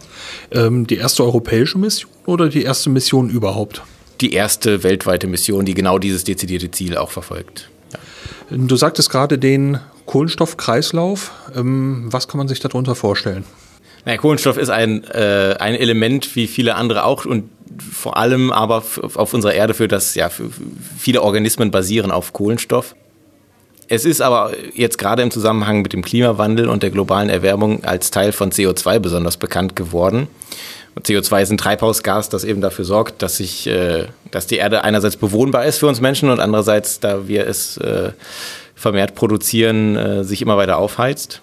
Ähm, 0.50 0.86
die 0.86 0.96
erste 0.96 1.24
europäische 1.24 1.78
Mission 1.78 2.10
oder 2.26 2.48
die 2.48 2.62
erste 2.62 2.90
Mission 2.90 3.30
überhaupt? 3.30 3.82
Die 4.20 4.32
erste 4.32 4.82
weltweite 4.82 5.26
Mission, 5.26 5.64
die 5.64 5.74
genau 5.74 5.98
dieses 5.98 6.24
dezidierte 6.24 6.70
Ziel 6.70 6.96
auch 6.96 7.10
verfolgt. 7.10 7.70
Ja. 7.92 8.56
Du 8.56 8.76
sagtest 8.76 9.10
gerade 9.10 9.38
den 9.38 9.78
Kohlenstoffkreislauf. 10.06 11.32
Ähm, 11.54 12.08
was 12.10 12.28
kann 12.28 12.38
man 12.38 12.48
sich 12.48 12.60
darunter 12.60 12.94
vorstellen? 12.94 13.44
Naja, 14.04 14.18
Kohlenstoff 14.18 14.56
ist 14.56 14.70
ein, 14.70 15.04
äh, 15.04 15.56
ein 15.58 15.74
Element 15.74 16.34
wie 16.34 16.46
viele 16.46 16.76
andere 16.76 17.04
auch 17.04 17.26
und 17.26 17.50
vor 17.92 18.16
allem 18.16 18.50
aber 18.50 18.82
auf 19.14 19.34
unserer 19.34 19.52
Erde 19.52 19.74
für 19.74 19.88
das, 19.88 20.14
ja, 20.14 20.30
für 20.30 20.50
viele 20.98 21.22
Organismen 21.22 21.70
basieren 21.70 22.10
auf 22.10 22.32
Kohlenstoff. 22.32 22.94
Es 23.90 24.04
ist 24.04 24.20
aber 24.20 24.52
jetzt 24.74 24.98
gerade 24.98 25.22
im 25.22 25.30
Zusammenhang 25.30 25.80
mit 25.80 25.94
dem 25.94 26.02
Klimawandel 26.02 26.68
und 26.68 26.82
der 26.82 26.90
globalen 26.90 27.30
Erwärmung 27.30 27.84
als 27.84 28.10
Teil 28.10 28.32
von 28.32 28.52
CO2 28.52 28.98
besonders 28.98 29.38
bekannt 29.38 29.76
geworden. 29.76 30.28
Und 30.94 31.06
CO2 31.06 31.42
ist 31.42 31.50
ein 31.50 31.58
Treibhausgas, 31.58 32.28
das 32.28 32.44
eben 32.44 32.60
dafür 32.60 32.84
sorgt, 32.84 33.22
dass, 33.22 33.38
sich, 33.38 33.66
äh, 33.66 34.06
dass 34.30 34.46
die 34.46 34.56
Erde 34.56 34.84
einerseits 34.84 35.16
bewohnbar 35.16 35.64
ist 35.64 35.78
für 35.78 35.86
uns 35.86 36.00
Menschen 36.00 36.28
und 36.28 36.38
andererseits, 36.38 37.00
da 37.00 37.28
wir 37.28 37.46
es 37.46 37.78
äh, 37.78 38.12
vermehrt 38.74 39.14
produzieren, 39.14 39.96
äh, 39.96 40.24
sich 40.24 40.42
immer 40.42 40.58
weiter 40.58 40.76
aufheizt. 40.76 41.40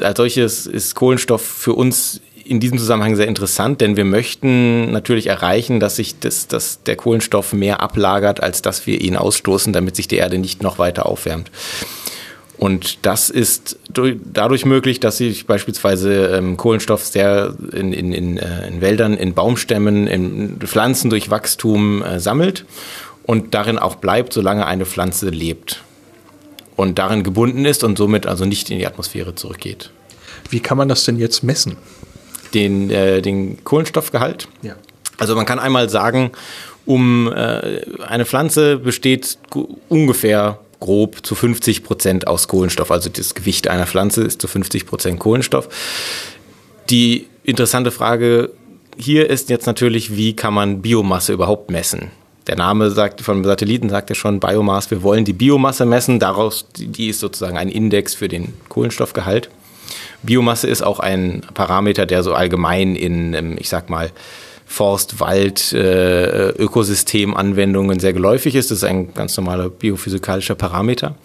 Als 0.00 0.16
solches 0.16 0.66
ist 0.66 0.96
Kohlenstoff 0.96 1.42
für 1.42 1.74
uns 1.74 2.20
in 2.44 2.60
diesem 2.60 2.78
Zusammenhang 2.78 3.16
sehr 3.16 3.26
interessant, 3.26 3.80
denn 3.80 3.96
wir 3.96 4.04
möchten 4.04 4.92
natürlich 4.92 5.26
erreichen, 5.26 5.80
dass 5.80 5.96
sich 5.96 6.18
das, 6.18 6.46
dass 6.46 6.82
der 6.82 6.96
Kohlenstoff 6.96 7.52
mehr 7.52 7.80
ablagert, 7.80 8.42
als 8.42 8.62
dass 8.62 8.86
wir 8.86 9.00
ihn 9.00 9.16
ausstoßen, 9.16 9.72
damit 9.72 9.96
sich 9.96 10.08
die 10.08 10.16
Erde 10.16 10.38
nicht 10.38 10.62
noch 10.62 10.78
weiter 10.78 11.06
aufwärmt. 11.06 11.50
Und 12.56 13.04
das 13.04 13.30
ist 13.30 13.78
dadurch 13.88 14.64
möglich, 14.64 15.00
dass 15.00 15.18
sich 15.18 15.46
beispielsweise 15.46 16.36
ähm, 16.36 16.56
Kohlenstoff 16.56 17.04
sehr 17.04 17.54
in, 17.72 17.92
in, 17.92 18.12
in, 18.12 18.38
äh, 18.38 18.68
in, 18.68 18.80
Wäldern, 18.80 19.14
in 19.14 19.34
Baumstämmen, 19.34 20.06
in 20.06 20.58
Pflanzen 20.60 21.10
durch 21.10 21.30
Wachstum 21.30 22.02
äh, 22.02 22.20
sammelt 22.20 22.64
und 23.24 23.54
darin 23.54 23.78
auch 23.78 23.96
bleibt, 23.96 24.32
solange 24.32 24.66
eine 24.66 24.86
Pflanze 24.86 25.30
lebt. 25.30 25.82
Und 26.76 26.98
darin 26.98 27.22
gebunden 27.22 27.64
ist 27.64 27.84
und 27.84 27.98
somit 27.98 28.26
also 28.26 28.44
nicht 28.44 28.70
in 28.70 28.78
die 28.78 28.86
Atmosphäre 28.86 29.34
zurückgeht. 29.34 29.90
Wie 30.50 30.60
kann 30.60 30.78
man 30.78 30.88
das 30.88 31.04
denn 31.04 31.18
jetzt 31.18 31.42
messen? 31.42 31.76
Den, 32.54 32.90
äh, 32.90 33.20
den 33.20 33.64
Kohlenstoffgehalt. 33.64 34.48
Ja. 34.62 34.76
Also 35.18 35.34
man 35.34 35.46
kann 35.46 35.58
einmal 35.58 35.88
sagen, 35.88 36.32
um 36.86 37.32
äh, 37.32 37.80
eine 38.06 38.24
Pflanze 38.24 38.78
besteht 38.78 39.38
ungefähr 39.88 40.58
grob 40.80 41.24
zu 41.24 41.34
50 41.34 41.82
Prozent 41.82 42.26
aus 42.26 42.48
Kohlenstoff. 42.48 42.90
Also 42.90 43.08
das 43.08 43.34
Gewicht 43.34 43.68
einer 43.68 43.86
Pflanze 43.86 44.22
ist 44.22 44.40
zu 44.40 44.48
50 44.48 44.86
Prozent 44.86 45.18
Kohlenstoff. 45.18 45.68
Die 46.90 47.26
interessante 47.44 47.90
Frage 47.90 48.50
hier 48.96 49.30
ist 49.30 49.50
jetzt 49.50 49.66
natürlich, 49.66 50.16
wie 50.16 50.36
kann 50.36 50.54
man 50.54 50.82
Biomasse 50.82 51.32
überhaupt 51.32 51.70
messen? 51.70 52.10
Der 52.46 52.56
Name 52.56 52.90
sagt, 52.90 53.22
vom 53.22 53.44
Satelliten 53.44 53.88
sagt 53.88 54.10
ja 54.10 54.14
schon 54.14 54.38
Biomass, 54.38 54.90
wir 54.90 55.02
wollen 55.02 55.24
die 55.24 55.32
Biomasse 55.32 55.86
messen, 55.86 56.18
daraus, 56.18 56.66
die 56.76 57.08
ist 57.08 57.20
sozusagen 57.20 57.56
ein 57.56 57.70
Index 57.70 58.14
für 58.14 58.28
den 58.28 58.52
Kohlenstoffgehalt. 58.68 59.48
Biomasse 60.24 60.66
ist 60.66 60.82
auch 60.82 61.00
ein 61.00 61.42
Parameter, 61.54 62.06
der 62.06 62.22
so 62.22 62.34
allgemein 62.34 62.96
in, 62.96 63.34
ähm, 63.34 63.56
ich 63.58 63.68
sag 63.68 63.90
mal, 63.90 64.10
Forst, 64.66 65.20
Wald, 65.20 65.72
äh, 65.72 66.48
Ökosystemanwendungen 66.50 68.00
sehr 68.00 68.12
geläufig 68.12 68.54
ist. 68.54 68.70
Das 68.70 68.78
ist 68.78 68.84
ein 68.84 69.12
ganz 69.14 69.36
normaler 69.36 69.68
biophysikalischer 69.68 70.54
Parameter. 70.54 71.16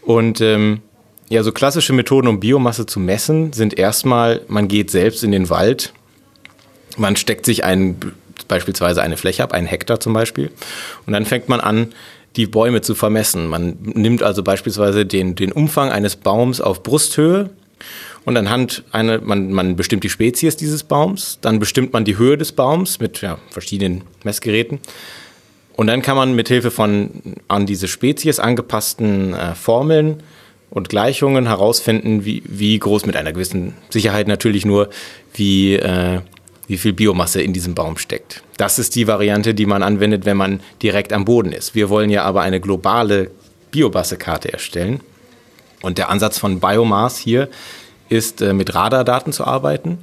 Und 0.00 0.40
ähm, 0.40 0.80
ja, 1.28 1.42
so 1.42 1.52
klassische 1.52 1.92
Methoden, 1.92 2.28
um 2.28 2.40
Biomasse 2.40 2.86
zu 2.86 2.98
messen, 2.98 3.52
sind 3.52 3.78
erstmal, 3.78 4.42
man 4.48 4.68
geht 4.68 4.90
selbst 4.90 5.22
in 5.22 5.32
den 5.32 5.48
Wald, 5.48 5.92
man 6.96 7.16
steckt 7.16 7.46
sich 7.46 7.64
ein, 7.64 7.96
beispielsweise 8.48 9.02
eine 9.02 9.16
Fläche 9.16 9.42
ab, 9.42 9.52
einen 9.52 9.66
Hektar 9.66 10.00
zum 10.00 10.12
Beispiel, 10.12 10.50
und 11.06 11.12
dann 11.12 11.24
fängt 11.24 11.48
man 11.48 11.60
an, 11.60 11.92
die 12.36 12.46
Bäume 12.46 12.80
zu 12.80 12.94
vermessen. 12.94 13.46
Man 13.46 13.76
nimmt 13.80 14.22
also 14.22 14.42
beispielsweise 14.42 15.06
den, 15.06 15.34
den 15.34 15.52
Umfang 15.52 15.90
eines 15.90 16.16
Baums 16.16 16.60
auf 16.60 16.82
Brusthöhe 16.82 17.50
und 18.24 18.36
anhand 18.36 18.84
einer, 18.92 19.20
man, 19.20 19.52
man 19.52 19.76
bestimmt 19.76 20.04
die 20.04 20.10
Spezies 20.10 20.56
dieses 20.56 20.84
Baums, 20.84 21.38
dann 21.40 21.58
bestimmt 21.58 21.92
man 21.92 22.04
die 22.04 22.18
Höhe 22.18 22.38
des 22.38 22.52
Baums 22.52 23.00
mit 23.00 23.20
ja, 23.20 23.38
verschiedenen 23.50 24.02
Messgeräten. 24.24 24.80
Und 25.74 25.86
dann 25.86 26.02
kann 26.02 26.16
man 26.16 26.34
mit 26.34 26.48
Hilfe 26.48 26.70
von 26.70 27.10
an 27.48 27.66
diese 27.66 27.88
Spezies 27.88 28.38
angepassten 28.38 29.34
äh, 29.34 29.54
Formeln 29.54 30.22
und 30.70 30.88
Gleichungen 30.88 31.46
herausfinden, 31.46 32.24
wie, 32.24 32.42
wie 32.46 32.78
groß 32.78 33.06
mit 33.06 33.16
einer 33.16 33.32
gewissen 33.32 33.74
Sicherheit 33.90 34.28
natürlich 34.28 34.64
nur, 34.64 34.90
wie, 35.34 35.74
äh, 35.74 36.20
wie 36.66 36.78
viel 36.78 36.92
Biomasse 36.92 37.42
in 37.42 37.52
diesem 37.52 37.74
Baum 37.74 37.96
steckt. 37.96 38.42
Das 38.56 38.78
ist 38.78 38.94
die 38.94 39.06
Variante, 39.06 39.54
die 39.54 39.66
man 39.66 39.82
anwendet, 39.82 40.24
wenn 40.24 40.36
man 40.36 40.60
direkt 40.82 41.12
am 41.12 41.24
Boden 41.24 41.52
ist. 41.52 41.74
Wir 41.74 41.88
wollen 41.88 42.10
ja 42.10 42.22
aber 42.22 42.42
eine 42.42 42.60
globale 42.60 43.30
Biomassekarte 43.70 44.52
erstellen. 44.52 45.00
Und 45.80 45.98
der 45.98 46.10
Ansatz 46.10 46.38
von 46.38 46.60
Biomass 46.60 47.18
hier 47.18 47.48
ist, 48.12 48.42
äh, 48.42 48.52
mit 48.52 48.74
Radardaten 48.74 49.32
zu 49.32 49.44
arbeiten. 49.44 49.98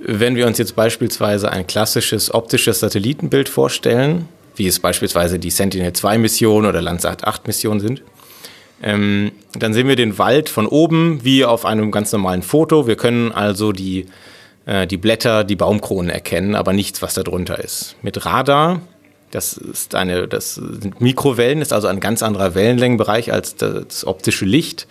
Wenn 0.00 0.36
wir 0.36 0.46
uns 0.46 0.58
jetzt 0.58 0.76
beispielsweise 0.76 1.50
ein 1.50 1.66
klassisches 1.66 2.32
optisches 2.32 2.80
Satellitenbild 2.80 3.48
vorstellen, 3.48 4.28
wie 4.56 4.66
es 4.66 4.80
beispielsweise 4.80 5.38
die 5.38 5.50
Sentinel-2-Mission 5.50 6.66
oder 6.66 6.82
Landsat-8-Mission 6.82 7.80
sind, 7.80 8.02
ähm, 8.82 9.32
dann 9.58 9.72
sehen 9.72 9.88
wir 9.88 9.96
den 9.96 10.18
Wald 10.18 10.48
von 10.48 10.66
oben 10.66 11.24
wie 11.24 11.44
auf 11.44 11.64
einem 11.64 11.90
ganz 11.90 12.12
normalen 12.12 12.42
Foto. 12.42 12.86
Wir 12.86 12.96
können 12.96 13.32
also 13.32 13.72
die, 13.72 14.06
äh, 14.66 14.86
die 14.86 14.96
Blätter, 14.96 15.42
die 15.44 15.56
Baumkronen 15.56 16.10
erkennen, 16.10 16.54
aber 16.54 16.72
nichts, 16.72 17.02
was 17.02 17.14
da 17.14 17.22
drunter 17.22 17.62
ist. 17.62 17.96
Mit 18.02 18.24
Radar, 18.24 18.80
das 19.30 19.56
ist 19.56 19.94
eine, 19.94 20.28
das 20.28 20.54
sind 20.54 21.00
Mikrowellen, 21.00 21.60
ist 21.60 21.72
also 21.72 21.88
ein 21.88 22.00
ganz 22.00 22.22
anderer 22.22 22.54
Wellenlängenbereich 22.54 23.32
als 23.32 23.56
das 23.56 24.06
optische 24.06 24.44
Licht. 24.44 24.86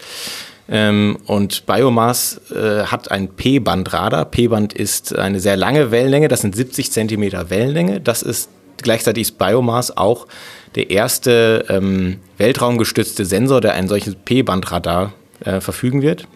Ähm, 0.70 1.18
und 1.26 1.66
Biomass 1.66 2.42
äh, 2.52 2.84
hat 2.84 3.12
ein 3.12 3.30
P-Band-Radar. 3.30 4.26
P-Band 4.26 4.74
ist 4.74 5.18
eine 5.18 5.40
sehr 5.40 5.56
lange 5.56 5.92
Wellenlänge, 5.92 6.28
das 6.28 6.42
sind 6.42 6.56
70 6.56 6.92
Zentimeter 6.92 7.50
Wellenlänge. 7.50 8.02
Das 8.02 8.22
ist 8.22 8.50
gleichzeitig 8.78 9.22
ist 9.22 9.38
Biomass 9.38 9.96
auch 9.96 10.28
der 10.76 10.90
erste 10.90 11.66
ähm, 11.70 12.20
weltraumgestützte 12.38 13.26
Sensor, 13.26 13.62
der 13.62 13.74
ein 13.74 13.88
solches 13.88 14.16
P-Band-Radar 14.16 15.14
äh, 15.44 15.62
verfügen 15.62 16.02
wird. 16.02 16.28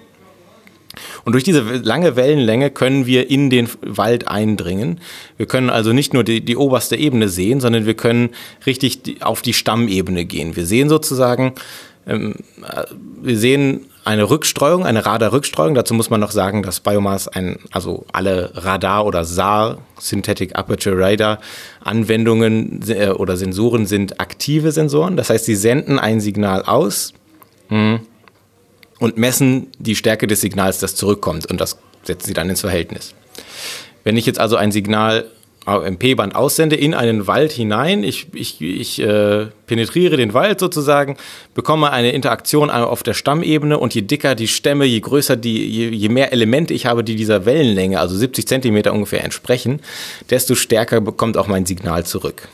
Und 1.24 1.34
durch 1.34 1.44
diese 1.44 1.62
lange 1.62 2.16
Wellenlänge 2.16 2.70
können 2.70 3.06
wir 3.06 3.30
in 3.30 3.50
den 3.50 3.70
Wald 3.82 4.28
eindringen. 4.28 5.00
Wir 5.38 5.46
können 5.46 5.70
also 5.70 5.94
nicht 5.94 6.14
nur 6.14 6.24
die, 6.24 6.42
die 6.42 6.58
oberste 6.58 6.98
Ebene 6.98 7.30
sehen, 7.30 7.62
sondern 7.62 7.86
wir 7.86 7.94
können 7.94 8.32
richtig 8.66 9.22
auf 9.22 9.42
die 9.42 9.54
Stammebene 9.54 10.26
gehen. 10.26 10.56
Wir 10.56 10.66
sehen 10.66 10.90
sozusagen, 10.90 11.54
ähm, 12.08 12.36
äh, 12.62 12.84
wir 13.22 13.38
sehen 13.38 13.86
eine 14.04 14.30
Rückstreuung, 14.30 14.86
eine 14.86 15.06
Radarrückstreuung. 15.06 15.76
Dazu 15.76 15.94
muss 15.94 16.10
man 16.10 16.20
noch 16.20 16.32
sagen, 16.32 16.64
dass 16.64 16.80
Biomass 16.80 17.28
ein, 17.28 17.60
also 17.72 18.06
alle 18.12 18.52
Radar- 18.56 19.06
oder 19.06 19.26
SAR, 19.26 19.80
Synthetic 20.00 20.58
Aperture 20.58 20.98
Radar 20.98 21.40
Anwendungen 21.84 22.82
äh, 22.90 23.10
oder 23.10 23.38
Sensoren 23.38 23.86
sind 23.86 24.20
aktive 24.20 24.72
Sensoren. 24.72 25.18
Das 25.18 25.30
heißt, 25.30 25.46
sie 25.46 25.56
senden 25.56 26.00
ein 26.00 26.20
Signal 26.20 26.64
aus 26.64 27.14
hm, 27.70 28.02
und 29.00 29.18
messen 29.18 29.68
die 29.78 29.96
Stärke 29.96 30.28
des 30.28 30.42
Signals, 30.42 30.80
das 30.80 30.96
zurückkommt 30.96 31.46
und 31.46 31.62
das 31.62 31.78
setzen 32.04 32.28
sie 32.28 32.34
dann 32.34 32.50
ins 32.50 32.62
Verhältnis. 32.62 33.14
Wenn 34.04 34.18
ich 34.18 34.26
jetzt 34.26 34.40
also 34.40 34.56
ein 34.56 34.72
Signal 34.72 35.26
MP-Band 35.66 36.36
aussende 36.36 36.76
in 36.76 36.94
einen 36.94 37.28
Wald 37.28 37.52
hinein. 37.52 38.04
Ich, 38.04 38.28
ich, 38.34 38.62
ich 38.62 39.00
äh, 39.00 39.48
penetriere 39.68 40.18
den 40.18 40.34
Wald 40.34 40.60
sozusagen, 40.60 41.18
bekomme 41.54 41.92
eine 41.92 42.12
Interaktion 42.12 42.70
auf 42.72 43.04
der 43.04 43.14
Stammebene 43.14 43.78
und 43.78 43.94
je 43.94 44.02
dicker 44.02 44.34
die 44.34 44.48
Stämme, 44.48 44.86
je 44.86 45.00
größer 45.00 45.36
die, 45.36 45.68
je, 45.68 45.90
je 45.90 46.10
mehr 46.10 46.34
Elemente 46.34 46.74
ich 46.74 46.88
habe, 46.88 47.04
die 47.04 47.16
dieser 47.16 47.46
Wellenlänge, 47.46 48.00
also 48.00 48.18
70 48.18 48.48
Zentimeter 48.48 48.92
ungefähr 48.92 49.24
entsprechen, 49.24 49.82
desto 50.30 50.56
stärker 50.56 51.00
bekommt 51.00 51.38
auch 51.38 51.48
mein 51.48 51.66
Signal 51.66 52.06
zurück. 52.06 52.48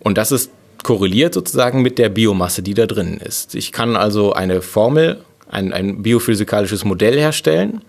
Und 0.00 0.18
das 0.18 0.30
ist 0.30 0.50
korreliert 0.82 1.34
sozusagen 1.34 1.82
mit 1.82 1.98
der 1.98 2.10
Biomasse, 2.10 2.62
die 2.62 2.74
da 2.74 2.86
drin 2.86 3.18
ist. 3.18 3.54
Ich 3.54 3.72
kann 3.72 3.96
also 3.96 4.32
eine 4.32 4.62
Formel, 4.62 5.22
ein, 5.48 5.72
ein 5.72 6.02
biophysikalisches 6.02 6.84
Modell 6.84 7.18
herstellen 7.18 7.82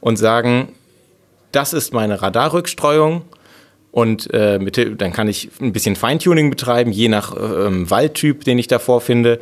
und 0.00 0.16
sagen, 0.16 0.72
das 1.52 1.72
ist 1.72 1.92
meine 1.92 2.22
Radarrückstreuung 2.22 3.22
und 3.92 4.32
äh, 4.32 4.58
mit, 4.58 5.00
dann 5.00 5.12
kann 5.12 5.28
ich 5.28 5.50
ein 5.60 5.72
bisschen 5.72 5.96
Feintuning 5.96 6.50
betreiben, 6.50 6.92
je 6.92 7.08
nach 7.08 7.34
ähm, 7.36 7.90
Waldtyp, 7.90 8.44
den 8.44 8.58
ich 8.58 8.68
da 8.68 8.78
vorfinde, 8.78 9.40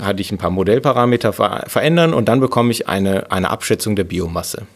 hatte 0.00 0.22
ich 0.22 0.32
ein 0.32 0.38
paar 0.38 0.50
Modellparameter 0.50 1.32
ver 1.32 1.64
verändern 1.66 2.14
und 2.14 2.26
dann 2.26 2.40
bekomme 2.40 2.70
ich 2.70 2.88
eine, 2.88 3.30
eine 3.30 3.50
Abschätzung 3.50 3.96
der 3.96 4.04
Biomasse. 4.04 4.66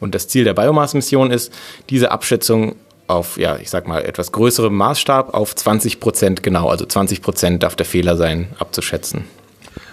Und 0.00 0.14
das 0.14 0.28
Ziel 0.28 0.44
der 0.44 0.54
Biomass-Mission 0.54 1.30
ist, 1.30 1.52
diese 1.88 2.10
Abschätzung 2.10 2.76
auf, 3.06 3.38
ja, 3.38 3.56
ich 3.56 3.70
sag 3.70 3.86
mal, 3.88 4.04
etwas 4.04 4.32
größerem 4.32 4.74
Maßstab 4.74 5.34
auf 5.34 5.54
20 5.54 6.00
Prozent 6.00 6.42
genau, 6.42 6.68
also 6.68 6.84
20 6.84 7.22
Prozent 7.22 7.62
darf 7.62 7.76
der 7.76 7.86
Fehler 7.86 8.16
sein, 8.16 8.48
abzuschätzen. 8.58 9.24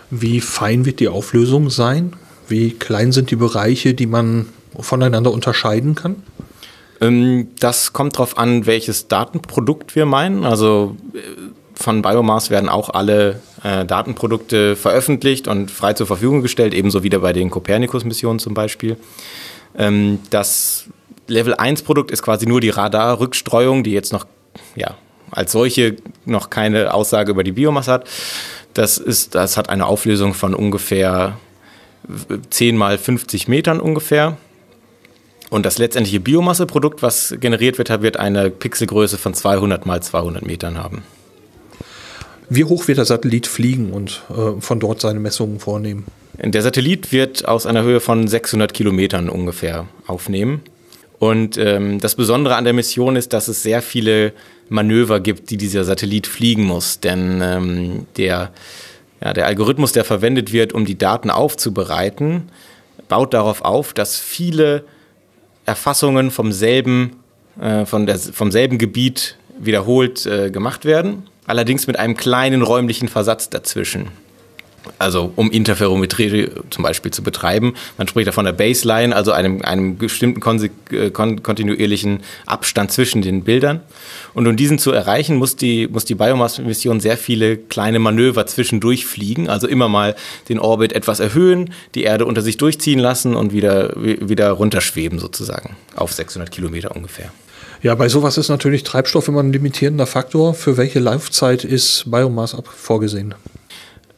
Wie 0.10 0.41
fein 0.41 0.86
wird 0.86 1.00
die 1.00 1.08
Auflösung 1.08 1.69
sein? 1.69 2.13
Wie 2.47 2.71
klein 2.71 3.13
sind 3.13 3.32
die 3.32 3.38
Bereiche, 3.38 3.93
die 3.93 4.08
man 4.08 4.47
voneinander 4.81 5.31
unterscheiden 5.31 5.95
kann? 5.95 6.23
Ähm, 7.01 7.49
das 7.59 7.93
kommt 7.93 8.15
darauf 8.15 8.37
an, 8.37 8.65
welches 8.65 9.07
Datenprodukt 9.07 9.95
wir 9.95 10.05
meinen. 10.05 10.45
Also 10.45 10.95
äh, 11.13 11.19
von 11.73 12.01
Biomass 12.01 12.49
werden 12.49 12.69
auch 12.69 12.89
alle 12.89 13.41
äh, 13.63 13.85
Datenprodukte 13.85 14.75
veröffentlicht 14.75 15.47
und 15.47 15.71
frei 15.71 15.93
zur 15.93 16.07
Verfügung 16.07 16.41
gestellt, 16.41 16.73
ebenso 16.73 17.03
wie 17.03 17.09
bei 17.09 17.33
den 17.33 17.49
Copernicus-Missionen 17.49 18.39
zum 18.39 18.53
Beispiel. 18.53 18.97
Ähm, 19.77 20.19
das 20.29 20.85
Level 21.27 21.55
1 21.55 21.81
Produkt 21.81 22.11
ist 22.11 22.21
quasi 22.21 22.45
nur 22.45 22.61
die 22.61 22.69
Radarrückstreuung, 22.69 23.83
die 23.83 23.91
jetzt 23.91 24.13
noch 24.13 24.25
ja, 24.75 24.95
als 25.31 25.53
solche 25.53 25.95
noch 26.25 26.49
keine 26.49 26.93
Aussage 26.93 27.31
über 27.31 27.43
die 27.43 27.53
Biomasse 27.53 27.91
hat. 27.91 28.07
Das, 28.73 28.97
ist, 28.97 29.35
das 29.35 29.57
hat 29.57 29.69
eine 29.69 29.85
Auflösung 29.85 30.33
von 30.33 30.53
ungefähr 30.53 31.37
10 32.49 32.77
mal 32.77 32.97
50 32.97 33.47
Metern 33.47 33.79
ungefähr. 33.79 34.37
Und 35.51 35.65
das 35.65 35.77
letztendliche 35.77 36.21
Biomasseprodukt, 36.21 37.01
was 37.03 37.35
generiert 37.41 37.77
wird, 37.77 37.89
wird 38.01 38.15
eine 38.15 38.49
Pixelgröße 38.49 39.17
von 39.17 39.33
200 39.33 39.85
mal 39.85 40.01
200 40.01 40.45
Metern 40.45 40.77
haben. 40.77 41.03
Wie 42.49 42.63
hoch 42.63 42.87
wird 42.87 42.99
der 42.99 43.05
Satellit 43.05 43.47
fliegen 43.47 43.91
und 43.91 44.23
äh, 44.29 44.61
von 44.61 44.79
dort 44.79 45.01
seine 45.01 45.19
Messungen 45.19 45.59
vornehmen? 45.59 46.05
Der 46.41 46.61
Satellit 46.61 47.11
wird 47.11 47.49
aus 47.49 47.65
einer 47.65 47.83
Höhe 47.83 47.99
von 47.99 48.29
600 48.29 48.73
Kilometern 48.73 49.27
ungefähr 49.27 49.89
aufnehmen. 50.07 50.61
Und 51.19 51.57
ähm, 51.57 51.99
das 51.99 52.15
Besondere 52.15 52.55
an 52.55 52.63
der 52.63 52.73
Mission 52.73 53.17
ist, 53.17 53.33
dass 53.33 53.49
es 53.49 53.61
sehr 53.61 53.81
viele 53.81 54.31
Manöver 54.69 55.19
gibt, 55.19 55.49
die 55.49 55.57
dieser 55.57 55.83
Satellit 55.83 56.27
fliegen 56.27 56.63
muss. 56.63 57.01
Denn 57.01 57.41
ähm, 57.43 58.05
der, 58.15 58.53
ja, 59.21 59.33
der 59.33 59.47
Algorithmus, 59.47 59.91
der 59.91 60.05
verwendet 60.05 60.53
wird, 60.53 60.71
um 60.71 60.85
die 60.85 60.97
Daten 60.97 61.29
aufzubereiten, 61.29 62.43
baut 63.09 63.33
darauf 63.33 63.63
auf, 63.63 63.91
dass 63.91 64.17
viele 64.17 64.85
Erfassungen 65.71 66.31
vom 66.31 66.51
selben, 66.51 67.13
äh, 67.60 67.86
von 67.86 68.05
der, 68.05 68.19
vom 68.19 68.51
selben 68.51 68.77
Gebiet 68.77 69.38
wiederholt 69.57 70.25
äh, 70.25 70.51
gemacht 70.51 70.84
werden. 70.84 71.23
Allerdings 71.45 71.88
mit 71.88 71.97
einem 71.97 72.17
kleinen 72.17 72.62
räumlichen 72.62 73.07
Versatz 73.07 73.49
dazwischen 73.49 74.10
also 74.97 75.31
um 75.35 75.51
Interferometrie 75.51 76.49
zum 76.69 76.83
Beispiel 76.83 77.11
zu 77.11 77.23
betreiben. 77.23 77.73
Man 77.97 78.07
spricht 78.07 78.27
da 78.27 78.31
von 78.31 78.45
der 78.45 78.53
Baseline, 78.53 79.15
also 79.15 79.31
einem, 79.31 79.61
einem 79.61 79.97
bestimmten 79.97 80.41
äh, 80.91 81.09
kon 81.11 81.43
kontinuierlichen 81.43 82.21
Abstand 82.45 82.91
zwischen 82.91 83.21
den 83.21 83.43
Bildern. 83.43 83.81
Und 84.33 84.47
um 84.47 84.55
diesen 84.55 84.79
zu 84.79 84.91
erreichen, 84.91 85.35
muss 85.35 85.55
die, 85.55 85.87
muss 85.87 86.05
die 86.05 86.15
Biomass-Mission 86.15 86.99
sehr 86.99 87.17
viele 87.17 87.57
kleine 87.57 87.99
Manöver 87.99 88.45
zwischendurch 88.45 89.05
fliegen, 89.05 89.49
also 89.49 89.67
immer 89.67 89.87
mal 89.87 90.15
den 90.49 90.59
Orbit 90.59 90.93
etwas 90.93 91.19
erhöhen, 91.19 91.73
die 91.95 92.03
Erde 92.03 92.25
unter 92.25 92.41
sich 92.41 92.57
durchziehen 92.57 92.99
lassen 92.99 93.35
und 93.35 93.53
wieder, 93.53 93.93
wieder 93.95 94.51
runterschweben 94.51 95.19
sozusagen, 95.19 95.75
auf 95.95 96.13
600 96.13 96.51
Kilometer 96.51 96.95
ungefähr. 96.95 97.31
Ja, 97.83 97.95
bei 97.95 98.09
sowas 98.09 98.37
ist 98.37 98.49
natürlich 98.49 98.83
Treibstoff 98.83 99.27
immer 99.27 99.41
ein 99.41 99.51
limitierender 99.51 100.05
Faktor. 100.05 100.53
Für 100.53 100.77
welche 100.77 100.99
Laufzeit 100.99 101.63
ist 101.63 102.03
Biomass 102.11 102.55
vorgesehen? 102.75 103.33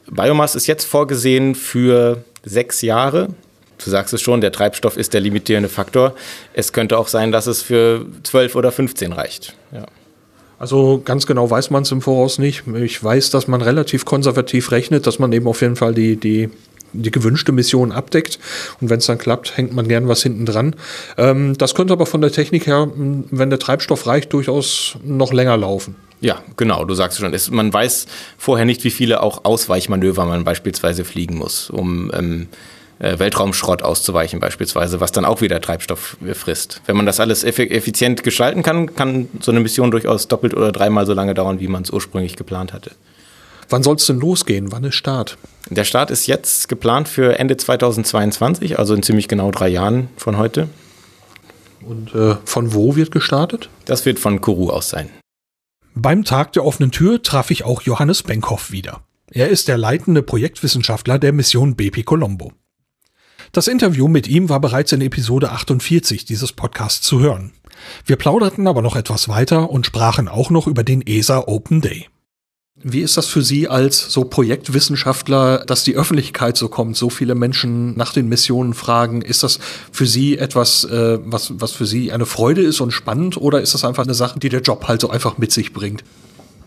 Biomass 0.10 0.56
ist 0.56 0.68
jetzt 0.68 0.86
vorgesehen 0.86 1.56
für 1.56 2.24
sechs 2.44 2.82
Jahre. 2.82 3.30
Du 3.84 3.90
sagst 3.90 4.14
es 4.14 4.22
schon, 4.22 4.42
der 4.42 4.52
Treibstoff 4.52 4.98
ist 4.98 5.14
der 5.14 5.22
limitierende 5.22 5.70
Faktor. 5.70 6.14
Es 6.54 6.74
könnte 6.74 6.98
auch 6.98 7.08
sein, 7.08 7.32
dass 7.32 7.48
es 7.48 7.62
für 7.62 8.06
zwölf 8.24 8.56
oder 8.56 8.72
15 8.72 9.14
reicht. 9.14 9.56
Ja. 9.72 9.86
Also 10.60 11.02
ganz 11.04 11.26
genau 11.26 11.50
weiß 11.50 11.72
man 11.72 11.84
es 11.84 11.92
im 11.92 12.02
Voraus 12.02 12.40
nicht. 12.40 12.64
Ich 12.76 13.04
weiß, 13.04 13.32
dass 13.32 13.48
man 13.48 13.62
relativ 13.62 14.06
konservativ 14.06 14.72
rechnet, 14.72 15.06
dass 15.08 15.20
man 15.20 15.34
eben 15.34 15.48
auf 15.48 15.62
jeden 15.62 15.76
Fall 15.76 15.94
die, 15.94 16.16
die, 16.16 16.50
die 16.94 17.12
gewünschte 17.12 17.52
Mission 17.52 17.92
abdeckt. 17.92 18.40
Und 18.80 18.90
wenn 18.90 19.00
es 19.00 19.06
dann 19.08 19.18
klappt, 19.18 19.58
hängt 19.58 19.74
man 19.74 19.90
gern 19.90 20.08
was 20.08 20.24
hinten 20.24 20.46
dran. 20.46 20.76
Ähm, 21.18 21.58
das 21.58 21.76
könnte 21.76 21.92
aber 21.92 22.06
von 22.06 22.22
der 22.22 22.32
Technik 22.32 22.68
her, 22.68 22.90
wenn 22.96 23.50
der 23.50 23.60
Treibstoff 23.60 24.08
reicht, 24.08 24.32
durchaus 24.32 24.96
noch 25.04 25.34
länger 25.34 25.58
laufen. 25.58 25.96
Ja, 26.24 26.42
genau, 26.56 26.86
du 26.86 26.94
sagst 26.94 27.20
schon. 27.20 27.34
Es, 27.34 27.52
man 27.52 27.72
weiß 27.72 28.08
vorher 28.38 28.66
nicht, 28.66 28.86
wie 28.86 28.92
viele 28.92 29.22
auch 29.22 29.44
Ausweichmanöver 29.44 30.26
man 30.26 30.46
beispielsweise 30.46 31.04
fliegen 31.04 31.36
muss, 31.36 31.70
um 31.70 32.12
ähm, 32.14 32.48
äh, 33.00 33.20
Weltraumschrott 33.20 33.84
auszuweichen 33.84 34.40
beispielsweise, 34.40 35.02
was 35.02 35.12
dann 35.12 35.26
auch 35.26 35.42
wieder 35.42 35.60
Treibstoff 35.60 36.16
frisst. 36.34 36.82
Wenn 36.86 36.96
man 36.96 37.06
das 37.06 37.20
alles 37.20 37.44
effizient 37.44 38.24
gestalten 38.24 38.64
kann, 38.64 38.96
kann 38.96 39.28
so 39.42 39.52
eine 39.52 39.60
Mission 39.60 39.92
durchaus 39.92 40.30
doppelt 40.30 40.54
oder 40.54 40.72
dreimal 40.72 41.06
so 41.06 41.14
lange 41.14 41.34
dauern, 41.34 41.60
wie 41.60 41.68
man 41.68 41.84
es 41.84 41.90
ursprünglich 41.90 42.38
geplant 42.38 42.72
hatte. 42.72 42.92
Wann 43.68 43.84
soll 43.84 43.98
es 43.98 44.06
denn 44.06 44.20
losgehen? 44.20 44.72
Wann 44.72 44.86
ist 44.86 44.96
Start? 44.96 45.38
Der 45.70 45.84
Start 45.84 46.10
ist 46.10 46.28
jetzt 46.28 46.70
geplant 46.70 47.10
für 47.10 47.38
Ende 47.38 47.58
2022, 47.58 48.80
also 48.80 48.94
in 48.94 49.04
ziemlich 49.04 49.28
genau 49.28 49.52
drei 49.52 49.68
Jahren 49.68 50.08
von 50.16 50.38
heute. 50.38 50.70
Und 51.82 52.16
äh, 52.16 52.38
von 52.46 52.74
wo 52.74 52.96
wird 52.96 53.12
gestartet? 53.12 53.70
Das 53.84 54.06
wird 54.06 54.20
von 54.20 54.40
Kourou 54.40 54.70
aus 54.70 54.90
sein. 54.90 55.10
Beim 55.96 56.24
Tag 56.24 56.54
der 56.54 56.66
offenen 56.66 56.92
Tür 56.92 57.22
traf 57.22 57.52
ich 57.52 57.66
auch 57.66 57.84
Johannes 57.84 58.24
Benkhoff 58.24 58.72
wieder. 58.72 59.04
Er 59.32 59.50
ist 59.50 59.68
der 59.68 59.78
leitende 59.78 60.24
Projektwissenschaftler 60.24 61.20
der 61.20 61.34
Mission 61.34 61.76
BP 61.76 62.04
Colombo. 62.04 62.52
Das 63.52 63.68
Interview 63.68 64.08
mit 64.08 64.28
ihm 64.28 64.50
war 64.50 64.60
bereits 64.60 64.92
in 64.92 65.02
Episode 65.02 65.52
48 65.52 66.26
dieses 66.26 66.52
Podcasts 66.52 67.06
zu 67.06 67.20
hören. 67.20 67.54
Wir 68.06 68.16
plauderten 68.16 68.66
aber 68.66 68.82
noch 68.82 68.96
etwas 68.96 69.30
weiter 69.30 69.70
und 69.70 69.86
sprachen 69.86 70.28
auch 70.28 70.50
noch 70.50 70.66
über 70.66 70.84
den 70.84 71.06
ESA 71.06 71.44
Open 71.46 71.82
Day. 71.82 72.08
Wie 72.84 73.00
ist 73.00 73.16
das 73.16 73.28
für 73.28 73.42
Sie 73.42 73.70
als 73.70 74.12
so 74.12 74.26
Projektwissenschaftler, 74.26 75.64
dass 75.66 75.86
die 75.86 75.96
Öffentlichkeit 75.96 76.58
so 76.58 76.68
kommt, 76.68 76.98
so 76.98 77.10
viele 77.10 77.34
Menschen 77.34 77.96
nach 77.98 78.12
den 78.12 78.28
Missionen 78.28 78.74
fragen? 78.74 79.22
Ist 79.22 79.42
das 79.42 79.60
für 79.92 80.06
Sie 80.06 80.38
etwas, 80.38 80.84
äh, 80.84 81.20
was, 81.24 81.54
was 81.60 81.72
für 81.72 81.86
Sie 81.86 82.12
eine 82.12 82.26
Freude 82.26 82.62
ist 82.62 82.82
und 82.82 82.92
spannend 82.92 83.38
oder 83.38 83.62
ist 83.62 83.74
das 83.74 83.86
einfach 83.86 84.04
eine 84.04 84.14
Sache, 84.14 84.38
die 84.38 84.50
der 84.50 84.62
Job 84.62 84.86
halt 84.88 85.00
so 85.00 85.10
einfach 85.10 85.38
mit 85.38 85.54
sich 85.54 85.72
bringt? 85.72 86.04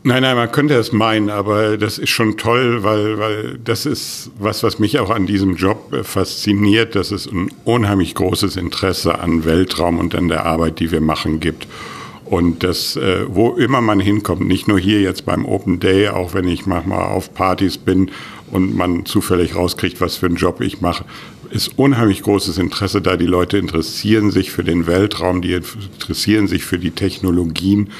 Nein, 0.05 0.23
nein, 0.23 0.37
man 0.37 0.51
könnte 0.53 0.75
es 0.75 0.93
meinen, 0.93 1.31
aber 1.31 1.77
das 1.77 1.99
ist 1.99 2.11
schon 2.11 2.37
toll, 2.37 2.85
weil, 2.85 3.19
weil 3.19 3.59
das 3.63 3.87
ist 3.87 4.31
was, 4.39 4.63
was 4.63 4.79
mich 4.79 5.01
auch 5.01 5.11
an 5.11 5.27
diesem 5.27 5.57
Job 5.57 5.93
äh, 5.93 6.03
fasziniert, 6.03 6.95
dass 6.95 7.11
es 7.11 7.27
ein 7.27 7.51
unheimlich 7.65 8.15
großes 8.15 8.57
Interesse 8.57 9.19
an 9.19 9.45
Weltraum 9.45 9.99
und 9.99 10.15
an 10.15 10.29
der 10.29 10.47
Arbeit, 10.47 10.81
die 10.81 10.93
wir 10.93 11.01
machen, 11.01 11.41
gibt. 11.41 11.67
Und 12.27 12.65
das, 12.65 12.97
äh, 12.97 13.25
wo 13.29 13.51
immer 13.53 13.81
man 13.81 14.01
hinkommt, 14.01 14.47
nicht 14.47 14.67
nur 14.67 14.81
hier 14.81 15.01
jetzt 15.01 15.25
beim 15.25 15.47
Open 15.47 15.79
Day, 15.79 16.09
auch 16.09 16.35
wenn 16.35 16.49
ich 16.49 16.67
manchmal 16.67 17.05
auf 17.05 17.33
Partys 17.33 17.79
bin 17.79 18.11
und 18.51 18.77
man 18.77 19.07
zufällig 19.07 19.55
rauskriegt, 19.55 20.01
was 20.01 20.17
für 20.17 20.27
einen 20.27 20.35
Job 20.35 20.61
ich 20.61 20.81
mache, 20.81 21.05
ist 21.51 21.79
unheimlich 21.79 22.23
großes 22.23 22.59
Interesse 22.59 23.01
da. 23.01 23.17
Die 23.17 23.27
Leute 23.27 23.59
interessieren 23.59 24.33
sich 24.33 24.51
für 24.51 24.65
den 24.65 24.89
Weltraum, 24.89 25.41
die 25.41 25.53
interessieren 25.53 26.49
sich 26.49 26.65
für 26.65 26.81
die 26.81 26.91
Technologien. 26.91 27.91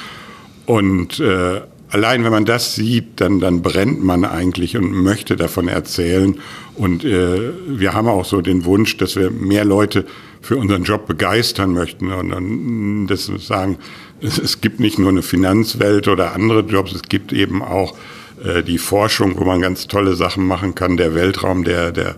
Und 0.65 1.21
äh, 1.21 1.61
allein 1.89 2.25
wenn 2.25 2.31
man 2.31 2.43
das 2.43 2.75
sieht, 2.75 3.21
dann, 3.21 3.39
dann 3.39 3.61
brennt 3.61 4.03
man 4.03 4.25
eigentlich 4.25 4.75
und 4.75 4.91
möchte 4.91 5.37
davon 5.37 5.69
erzählen. 5.69 6.35
Und 6.75 7.05
äh, 7.05 7.53
wir 7.67 7.93
haben 7.93 8.09
auch 8.09 8.25
so 8.25 8.41
den 8.41 8.65
Wunsch, 8.65 8.97
dass 8.97 9.15
wir 9.15 9.31
mehr 9.31 9.63
Leute 9.63 10.05
für 10.47 10.55
unseren 10.55 10.83
Job 10.83 11.07
begeistern 11.07 11.73
möchten 11.73 12.09
und, 12.13 12.31
und 12.31 13.07
das 13.07 13.29
sagen, 13.39 13.77
es, 14.21 14.37
es 14.37 14.61
gibt 14.61 14.79
nicht 14.79 14.97
nur 14.97 15.09
eine 15.09 15.21
Finanzwelt 15.21 16.07
oder 16.07 16.33
andere 16.33 16.61
Jobs, 16.61 16.93
es 16.93 17.01
gibt 17.01 17.33
eben 17.33 17.61
auch 17.61 17.97
äh, 18.45 18.63
die 18.63 18.77
Forschung, 18.77 19.37
wo 19.37 19.43
man 19.43 19.59
ganz 19.59 19.87
tolle 19.87 20.15
Sachen 20.15 20.47
machen 20.47 20.73
kann, 20.73 20.95
der 20.95 21.13
Weltraum, 21.15 21.65
der, 21.65 21.91
der 21.91 22.15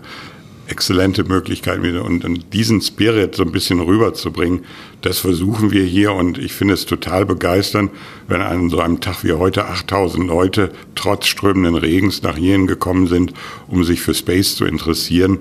exzellente 0.68 1.24
Möglichkeiten 1.24 1.82
wieder 1.82 2.04
und, 2.04 2.24
und 2.24 2.52
diesen 2.52 2.80
Spirit 2.80 3.34
so 3.34 3.42
ein 3.42 3.50
bisschen 3.50 3.80
rüberzubringen, 3.80 4.64
das 5.00 5.18
versuchen 5.18 5.72
wir 5.72 5.82
hier 5.82 6.12
und 6.12 6.38
ich 6.38 6.52
finde 6.52 6.74
es 6.74 6.86
total 6.86 7.26
begeisternd, 7.26 7.90
wenn 8.28 8.42
an 8.42 8.70
so 8.70 8.78
einem 8.78 9.00
Tag 9.00 9.24
wie 9.24 9.32
heute 9.32 9.64
8000 9.64 10.24
Leute 10.28 10.70
trotz 10.94 11.26
strömenden 11.26 11.74
Regens 11.74 12.22
nach 12.22 12.36
hierhin 12.36 12.68
gekommen 12.68 13.08
sind, 13.08 13.34
um 13.66 13.82
sich 13.82 14.00
für 14.00 14.14
Space 14.14 14.54
zu 14.54 14.66
interessieren 14.66 15.38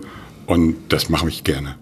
und 0.48 0.76
das 0.90 1.10
mache 1.10 1.30
ich 1.30 1.44
gerne. 1.44 1.76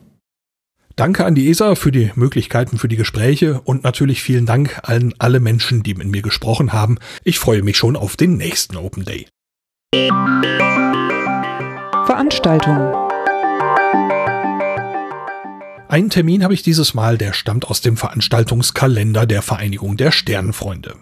Danke 0.97 1.25
an 1.25 1.36
die 1.36 1.47
ESA 1.47 1.75
für 1.75 1.91
die 1.91 2.12
Möglichkeiten 2.15 2.79
für 2.79 2.88
die 2.88 2.95
Gespräche 2.95 3.62
und 3.62 3.83
natürlich 3.83 4.23
vielen 4.23 4.47
Dank 4.47 4.79
an 4.81 5.13
alle 5.19 5.39
Menschen, 5.39 5.83
die 5.83 5.93
mit 5.93 6.07
mir 6.07 6.23
gesprochen 6.23 6.73
haben. 6.73 6.97
Ich 7.23 7.38
freue 7.38 7.62
mich 7.62 7.77
schon 7.77 7.95
auf 7.95 8.17
den 8.17 8.36
nächsten 8.36 8.75
Open 8.77 9.05
Day. 9.05 9.27
Veranstaltung. 12.07 12.77
Einen 15.88 16.10
Termin 16.10 16.43
habe 16.43 16.55
ich 16.55 16.63
dieses 16.63 16.95
Mal, 16.95 17.19
der 17.19 17.33
stammt 17.33 17.65
aus 17.65 17.81
dem 17.81 17.95
Veranstaltungskalender 17.95 19.27
der 19.27 19.43
Vereinigung 19.43 19.97
der 19.97 20.12
Sternenfreunde. 20.12 20.95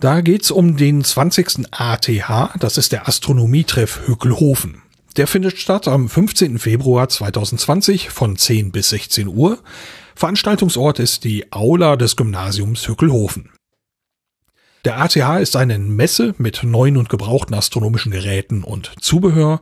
Da 0.00 0.22
geht's 0.22 0.50
um 0.50 0.78
den 0.78 1.04
20. 1.04 1.66
ATH, 1.72 2.54
das 2.58 2.78
ist 2.78 2.92
der 2.92 3.06
Astronomietreff 3.06 4.06
Hückelhofen. 4.06 4.81
Der 5.16 5.26
findet 5.26 5.58
statt 5.58 5.88
am 5.88 6.08
15. 6.08 6.58
Februar 6.58 7.08
2020 7.08 8.10
von 8.10 8.36
10 8.36 8.72
bis 8.72 8.90
16 8.90 9.28
Uhr. 9.28 9.58
Veranstaltungsort 10.14 10.98
ist 10.98 11.24
die 11.24 11.52
Aula 11.52 11.96
des 11.96 12.16
Gymnasiums 12.16 12.88
Hückelhofen. 12.88 13.50
Der 14.84 15.00
ATH 15.00 15.40
ist 15.40 15.54
eine 15.54 15.78
Messe 15.78 16.34
mit 16.38 16.62
neuen 16.64 16.96
und 16.96 17.08
gebrauchten 17.08 17.54
astronomischen 17.54 18.10
Geräten 18.10 18.64
und 18.64 18.92
Zubehör. 19.00 19.60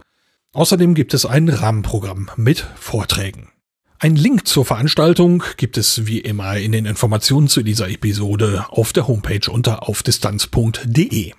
Außerdem 0.53 0.95
gibt 0.95 1.15
es 1.15 1.27
ein 1.27 1.49
Rahmenprogramm 1.49 2.31
mit 2.37 2.67
Vorträgen. 2.77 3.51
Ein 3.99 4.17
Link 4.17 4.47
zur 4.47 4.65
Veranstaltung 4.65 5.43
gibt 5.59 5.77
es 5.77 6.07
wie 6.07 6.21
immer 6.21 6.57
in 6.57 6.73
den 6.73 6.87
Informationen 6.87 7.49
zu 7.49 7.63
dieser 7.63 7.91
Episode 7.91 8.65
auf 8.71 8.95
der 8.95 9.09
Homepage 9.09 9.51
unter 9.51 9.89
aufdistanz.de. 9.89 11.35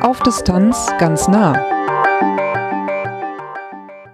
Auf 0.00 0.20
Distanz 0.20 0.88
ganz 0.98 1.28
nah. 1.28 1.75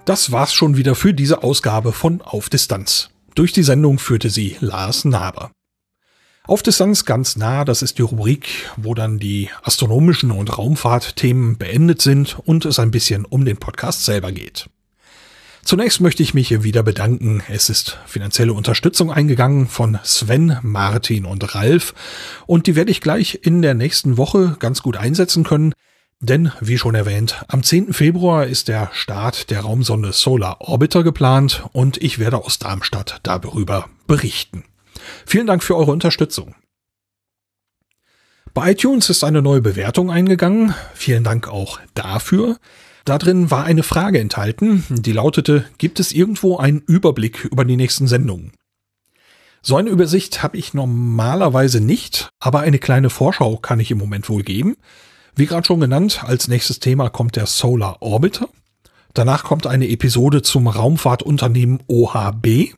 Das 0.04 0.32
war's 0.32 0.52
schon 0.52 0.76
wieder 0.76 0.96
für 0.96 1.14
diese 1.14 1.44
Ausgabe 1.44 1.92
von 1.92 2.22
Auf 2.22 2.48
Distanz. 2.48 3.10
Durch 3.36 3.52
die 3.52 3.62
Sendung 3.62 4.00
führte 4.00 4.30
sie 4.30 4.56
Lars 4.58 5.04
Naber. 5.04 5.52
Auf 6.44 6.64
Distanz 6.64 7.04
ganz 7.04 7.36
nah, 7.36 7.64
das 7.64 7.82
ist 7.82 7.98
die 7.98 8.02
Rubrik, 8.02 8.48
wo 8.76 8.94
dann 8.94 9.20
die 9.20 9.48
astronomischen 9.62 10.32
und 10.32 10.58
Raumfahrtthemen 10.58 11.56
beendet 11.56 12.02
sind 12.02 12.36
und 12.44 12.64
es 12.64 12.80
ein 12.80 12.90
bisschen 12.90 13.24
um 13.24 13.44
den 13.44 13.58
Podcast 13.58 14.04
selber 14.04 14.32
geht. 14.32 14.68
Zunächst 15.64 16.00
möchte 16.00 16.24
ich 16.24 16.34
mich 16.34 16.64
wieder 16.64 16.82
bedanken. 16.82 17.40
Es 17.48 17.70
ist 17.70 18.00
finanzielle 18.06 18.54
Unterstützung 18.54 19.12
eingegangen 19.12 19.68
von 19.68 20.00
Sven, 20.02 20.58
Martin 20.62 21.26
und 21.26 21.54
Ralf 21.54 21.94
und 22.48 22.66
die 22.66 22.74
werde 22.74 22.90
ich 22.90 23.00
gleich 23.00 23.38
in 23.42 23.62
der 23.62 23.74
nächsten 23.74 24.16
Woche 24.16 24.56
ganz 24.58 24.82
gut 24.82 24.96
einsetzen 24.96 25.44
können. 25.44 25.72
Denn, 26.24 26.52
wie 26.60 26.78
schon 26.78 26.94
erwähnt, 26.94 27.44
am 27.48 27.64
10. 27.64 27.92
Februar 27.92 28.46
ist 28.46 28.68
der 28.68 28.90
Start 28.92 29.50
der 29.50 29.62
Raumsonde 29.62 30.12
Solar 30.12 30.60
Orbiter 30.60 31.02
geplant 31.02 31.64
und 31.72 32.00
ich 32.00 32.20
werde 32.20 32.38
aus 32.38 32.60
Darmstadt 32.60 33.18
darüber 33.24 33.88
berichten. 34.06 34.62
Vielen 35.26 35.48
Dank 35.48 35.64
für 35.64 35.76
eure 35.76 35.90
Unterstützung. 35.90 36.54
Bei 38.54 38.70
iTunes 38.70 39.10
ist 39.10 39.24
eine 39.24 39.42
neue 39.42 39.62
Bewertung 39.62 40.12
eingegangen. 40.12 40.76
Vielen 40.94 41.24
Dank 41.24 41.48
auch 41.48 41.80
dafür. 41.94 42.56
Da 43.04 43.18
drin 43.18 43.50
war 43.50 43.64
eine 43.64 43.82
Frage 43.82 44.20
enthalten, 44.20 44.84
die 44.90 45.12
lautete, 45.12 45.64
gibt 45.78 45.98
es 45.98 46.12
irgendwo 46.12 46.56
einen 46.56 46.82
Überblick 46.82 47.46
über 47.46 47.64
die 47.64 47.76
nächsten 47.76 48.06
Sendungen? 48.06 48.52
So 49.60 49.76
eine 49.76 49.90
Übersicht 49.90 50.44
habe 50.44 50.56
ich 50.56 50.72
normalerweise 50.72 51.80
nicht, 51.80 52.30
aber 52.38 52.60
eine 52.60 52.78
kleine 52.78 53.10
Vorschau 53.10 53.56
kann 53.56 53.80
ich 53.80 53.90
im 53.90 53.98
Moment 53.98 54.28
wohl 54.28 54.44
geben. 54.44 54.76
Wie 55.34 55.46
gerade 55.46 55.66
schon 55.66 55.80
genannt, 55.80 56.24
als 56.24 56.48
nächstes 56.48 56.78
Thema 56.78 57.08
kommt 57.08 57.36
der 57.36 57.46
Solar 57.46 58.02
Orbiter. 58.02 58.48
Danach 59.14 59.44
kommt 59.44 59.66
eine 59.66 59.88
Episode 59.88 60.42
zum 60.42 60.68
Raumfahrtunternehmen 60.68 61.82
OHB. 61.86 62.74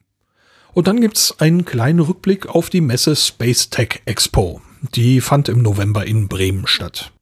Und 0.73 0.87
dann 0.87 1.01
gibt's 1.01 1.41
einen 1.41 1.65
kleinen 1.65 2.01
Rückblick 2.01 2.47
auf 2.47 2.71
die 2.71 2.81
Messe 2.81 3.17
Space 3.17 3.71
Tech 3.71 4.03
Expo. 4.05 4.61
Die 4.95 5.21
fand 5.21 5.49
im 5.49 5.63
November 5.63 6.07
in 6.07 6.29
Bremen 6.29 6.67
statt. 6.67 7.13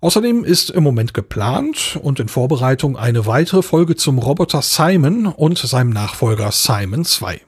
Außerdem 0.00 0.44
ist 0.44 0.70
im 0.70 0.84
Moment 0.84 1.14
geplant 1.14 1.98
und 2.00 2.20
in 2.20 2.28
Vorbereitung 2.28 2.96
eine 2.96 3.26
weitere 3.26 3.62
Folge 3.62 3.96
zum 3.96 4.18
Roboter 4.18 4.62
Simon 4.62 5.26
und 5.26 5.58
seinem 5.58 5.90
Nachfolger 5.90 6.52
Simon 6.52 7.04
2. 7.04 7.40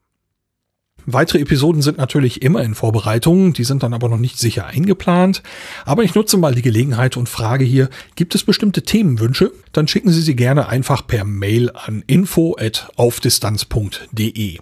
Weitere 1.07 1.40
Episoden 1.40 1.80
sind 1.82 1.98
natürlich 1.98 2.42
immer 2.42 2.62
in 2.62 2.74
Vorbereitung, 2.74 3.53
die 3.53 3.64
sind 3.64 3.82
dann 3.82 3.92
aber 3.94 4.09
noch 4.09 4.18
nicht 4.18 4.38
sicher 4.38 4.66
eingeplant. 4.66 5.42
Aber 5.84 6.05
ich 6.05 6.14
nutze 6.14 6.36
mal 6.36 6.55
die 6.55 6.62
Gelegenheit 6.62 7.16
und 7.16 7.28
frage 7.28 7.64
hier, 7.64 7.88
gibt 8.16 8.34
es 8.34 8.44
bestimmte 8.44 8.82
Themenwünsche? 8.82 9.53
Dann 9.72 9.88
schicken 9.88 10.11
Sie 10.11 10.22
sie 10.22 10.36
gerne 10.36 10.68
einfach 10.68 11.07
per 11.07 11.24
Mail 11.24 11.70
an 11.70 12.05
info@aufdistanz.de. 12.07 14.59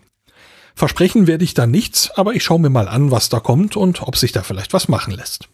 Versprechen 0.75 1.27
werde 1.27 1.45
ich 1.45 1.55
da 1.55 1.67
nichts, 1.67 2.11
aber 2.15 2.35
ich 2.35 2.45
schaue 2.45 2.61
mir 2.61 2.71
mal 2.71 2.89
an, 2.89 3.11
was 3.11 3.29
da 3.29 3.41
kommt 3.41 3.77
und 3.77 4.03
ob 4.03 4.17
sich 4.17 4.33
da 4.33 4.43
vielleicht 4.43 4.73
was 4.73 4.89
machen 4.89 5.13
lässt. 5.13 5.49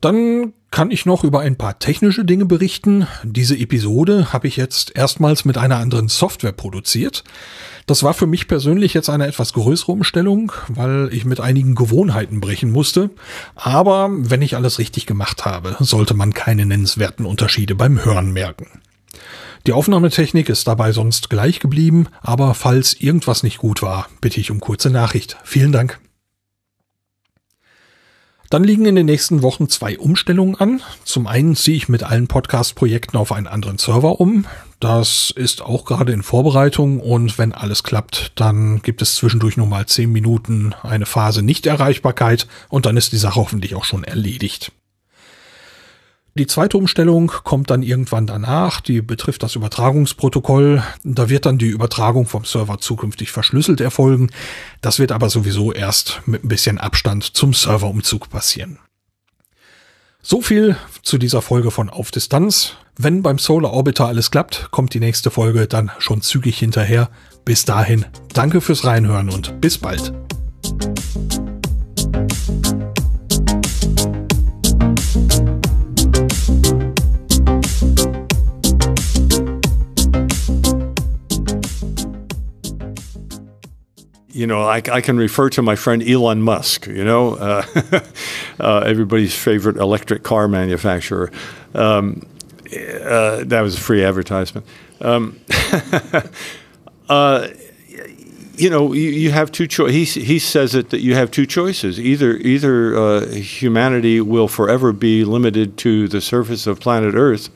Dann 0.00 0.52
kann 0.70 0.90
ich 0.90 1.06
noch 1.06 1.24
über 1.24 1.40
ein 1.40 1.56
paar 1.56 1.78
technische 1.78 2.24
Dinge 2.24 2.44
berichten. 2.44 3.06
Diese 3.22 3.56
Episode 3.56 4.32
habe 4.32 4.48
ich 4.48 4.56
jetzt 4.56 4.94
erstmals 4.94 5.44
mit 5.44 5.56
einer 5.56 5.78
anderen 5.78 6.08
Software 6.08 6.52
produziert. 6.52 7.24
Das 7.86 8.02
war 8.02 8.14
für 8.14 8.26
mich 8.26 8.48
persönlich 8.48 8.94
jetzt 8.94 9.08
eine 9.08 9.28
etwas 9.28 9.52
größere 9.52 9.92
Umstellung, 9.92 10.50
weil 10.68 11.08
ich 11.12 11.24
mit 11.24 11.38
einigen 11.38 11.76
Gewohnheiten 11.76 12.40
brechen 12.40 12.72
musste. 12.72 13.10
Aber 13.54 14.10
wenn 14.10 14.42
ich 14.42 14.56
alles 14.56 14.80
richtig 14.80 15.06
gemacht 15.06 15.44
habe, 15.44 15.76
sollte 15.78 16.14
man 16.14 16.34
keine 16.34 16.66
nennenswerten 16.66 17.24
Unterschiede 17.24 17.76
beim 17.76 18.04
Hören 18.04 18.32
merken. 18.32 18.80
Die 19.68 19.72
Aufnahmetechnik 19.72 20.48
ist 20.48 20.66
dabei 20.66 20.92
sonst 20.92 21.30
gleich 21.30 21.60
geblieben, 21.60 22.08
aber 22.22 22.54
falls 22.54 22.92
irgendwas 22.94 23.44
nicht 23.44 23.58
gut 23.58 23.82
war, 23.82 24.08
bitte 24.20 24.40
ich 24.40 24.50
um 24.50 24.60
kurze 24.60 24.90
Nachricht. 24.90 25.36
Vielen 25.44 25.72
Dank. 25.72 26.00
Dann 28.50 28.64
liegen 28.64 28.86
in 28.86 28.94
den 28.94 29.06
nächsten 29.06 29.42
Wochen 29.42 29.68
zwei 29.68 29.98
Umstellungen 29.98 30.56
an. 30.56 30.82
Zum 31.04 31.26
einen 31.26 31.56
ziehe 31.56 31.76
ich 31.76 31.88
mit 31.88 32.02
allen 32.02 32.28
Podcast-Projekten 32.28 33.16
auf 33.16 33.32
einen 33.32 33.46
anderen 33.46 33.78
Server 33.78 34.20
um. 34.20 34.46
Das 34.78 35.32
ist 35.34 35.62
auch 35.62 35.84
gerade 35.84 36.12
in 36.12 36.22
Vorbereitung 36.22 37.00
und 37.00 37.38
wenn 37.38 37.52
alles 37.52 37.82
klappt, 37.82 38.32
dann 38.34 38.82
gibt 38.82 39.00
es 39.00 39.16
zwischendurch 39.16 39.56
nur 39.56 39.66
mal 39.66 39.86
zehn 39.86 40.12
Minuten 40.12 40.74
eine 40.82 41.06
Phase 41.06 41.42
Nichterreichbarkeit 41.42 42.46
und 42.68 42.84
dann 42.84 42.96
ist 42.96 43.12
die 43.12 43.16
Sache 43.16 43.40
hoffentlich 43.40 43.74
auch 43.74 43.84
schon 43.84 44.04
erledigt. 44.04 44.72
Die 46.38 46.46
zweite 46.46 46.76
Umstellung 46.76 47.28
kommt 47.44 47.70
dann 47.70 47.82
irgendwann 47.82 48.26
danach, 48.26 48.82
die 48.82 49.00
betrifft 49.00 49.42
das 49.42 49.54
Übertragungsprotokoll. 49.54 50.82
Da 51.02 51.30
wird 51.30 51.46
dann 51.46 51.56
die 51.56 51.68
Übertragung 51.68 52.26
vom 52.26 52.44
Server 52.44 52.76
zukünftig 52.76 53.30
verschlüsselt 53.30 53.80
erfolgen. 53.80 54.28
Das 54.82 54.98
wird 54.98 55.12
aber 55.12 55.30
sowieso 55.30 55.72
erst 55.72 56.20
mit 56.26 56.44
ein 56.44 56.48
bisschen 56.48 56.76
Abstand 56.76 57.24
zum 57.24 57.54
Serverumzug 57.54 58.28
passieren. 58.28 58.78
So 60.20 60.42
viel 60.42 60.76
zu 61.02 61.16
dieser 61.16 61.40
Folge 61.40 61.70
von 61.70 61.88
Auf 61.88 62.10
Distanz. 62.10 62.74
Wenn 62.98 63.22
beim 63.22 63.38
Solar 63.38 63.72
Orbiter 63.72 64.06
alles 64.06 64.30
klappt, 64.30 64.68
kommt 64.70 64.92
die 64.92 65.00
nächste 65.00 65.30
Folge 65.30 65.66
dann 65.66 65.90
schon 65.98 66.20
zügig 66.20 66.58
hinterher. 66.58 67.08
Bis 67.46 67.64
dahin, 67.64 68.04
danke 68.34 68.60
fürs 68.60 68.84
Reinhören 68.84 69.30
und 69.30 69.58
bis 69.62 69.78
bald. 69.78 70.12
You 84.36 84.46
know, 84.46 84.62
I, 84.62 84.82
I, 84.92 85.00
can 85.00 85.16
refer 85.16 85.48
to 85.50 85.62
my 85.62 85.76
friend 85.76 86.06
Elon 86.06 86.42
Musk, 86.42 86.86
you 86.86 87.04
know, 87.04 87.34
uh, 87.36 87.64
uh, 88.60 88.78
everybody's 88.80 89.34
favorite 89.34 89.78
electric 89.78 90.22
car 90.22 90.46
manufacturer. 90.46 91.32
Um, 91.74 92.26
uh, 92.66 93.44
that 93.44 93.60
was 93.62 93.76
a 93.76 93.80
free 93.80 94.04
advertisement. 94.04 94.66
Um, 95.00 95.40
uh, 97.08 97.48
you 98.56 98.70
know, 98.70 98.92
you, 98.92 99.10
you 99.10 99.30
have 99.30 99.52
two 99.52 99.66
choices. 99.66 100.14
He, 100.14 100.22
he 100.22 100.38
says 100.38 100.74
it 100.74 100.90
that 100.90 101.00
you 101.00 101.14
have 101.14 101.30
two 101.30 101.46
choices. 101.46 102.00
Either 102.00 102.36
either 102.36 102.96
uh, 102.96 103.26
humanity 103.26 104.20
will 104.20 104.48
forever 104.48 104.92
be 104.92 105.24
limited 105.24 105.76
to 105.78 106.08
the 106.08 106.20
surface 106.20 106.66
of 106.66 106.80
planet 106.80 107.14
Earth, 107.14 107.50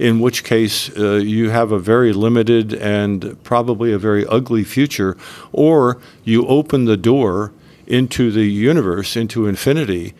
in 0.00 0.18
which 0.18 0.44
case 0.44 0.88
uh, 0.96 1.16
you 1.16 1.50
have 1.50 1.70
a 1.70 1.78
very 1.78 2.10
limited 2.10 2.72
and 2.72 3.36
probably 3.44 3.92
a 3.92 3.98
very 3.98 4.26
ugly 4.26 4.64
future, 4.64 5.14
or 5.52 6.00
you 6.24 6.46
open 6.46 6.86
the 6.86 6.96
door 6.96 7.52
into 7.86 8.32
the 8.32 8.46
universe, 8.46 9.14
into 9.14 9.46
infinity, 9.46 10.14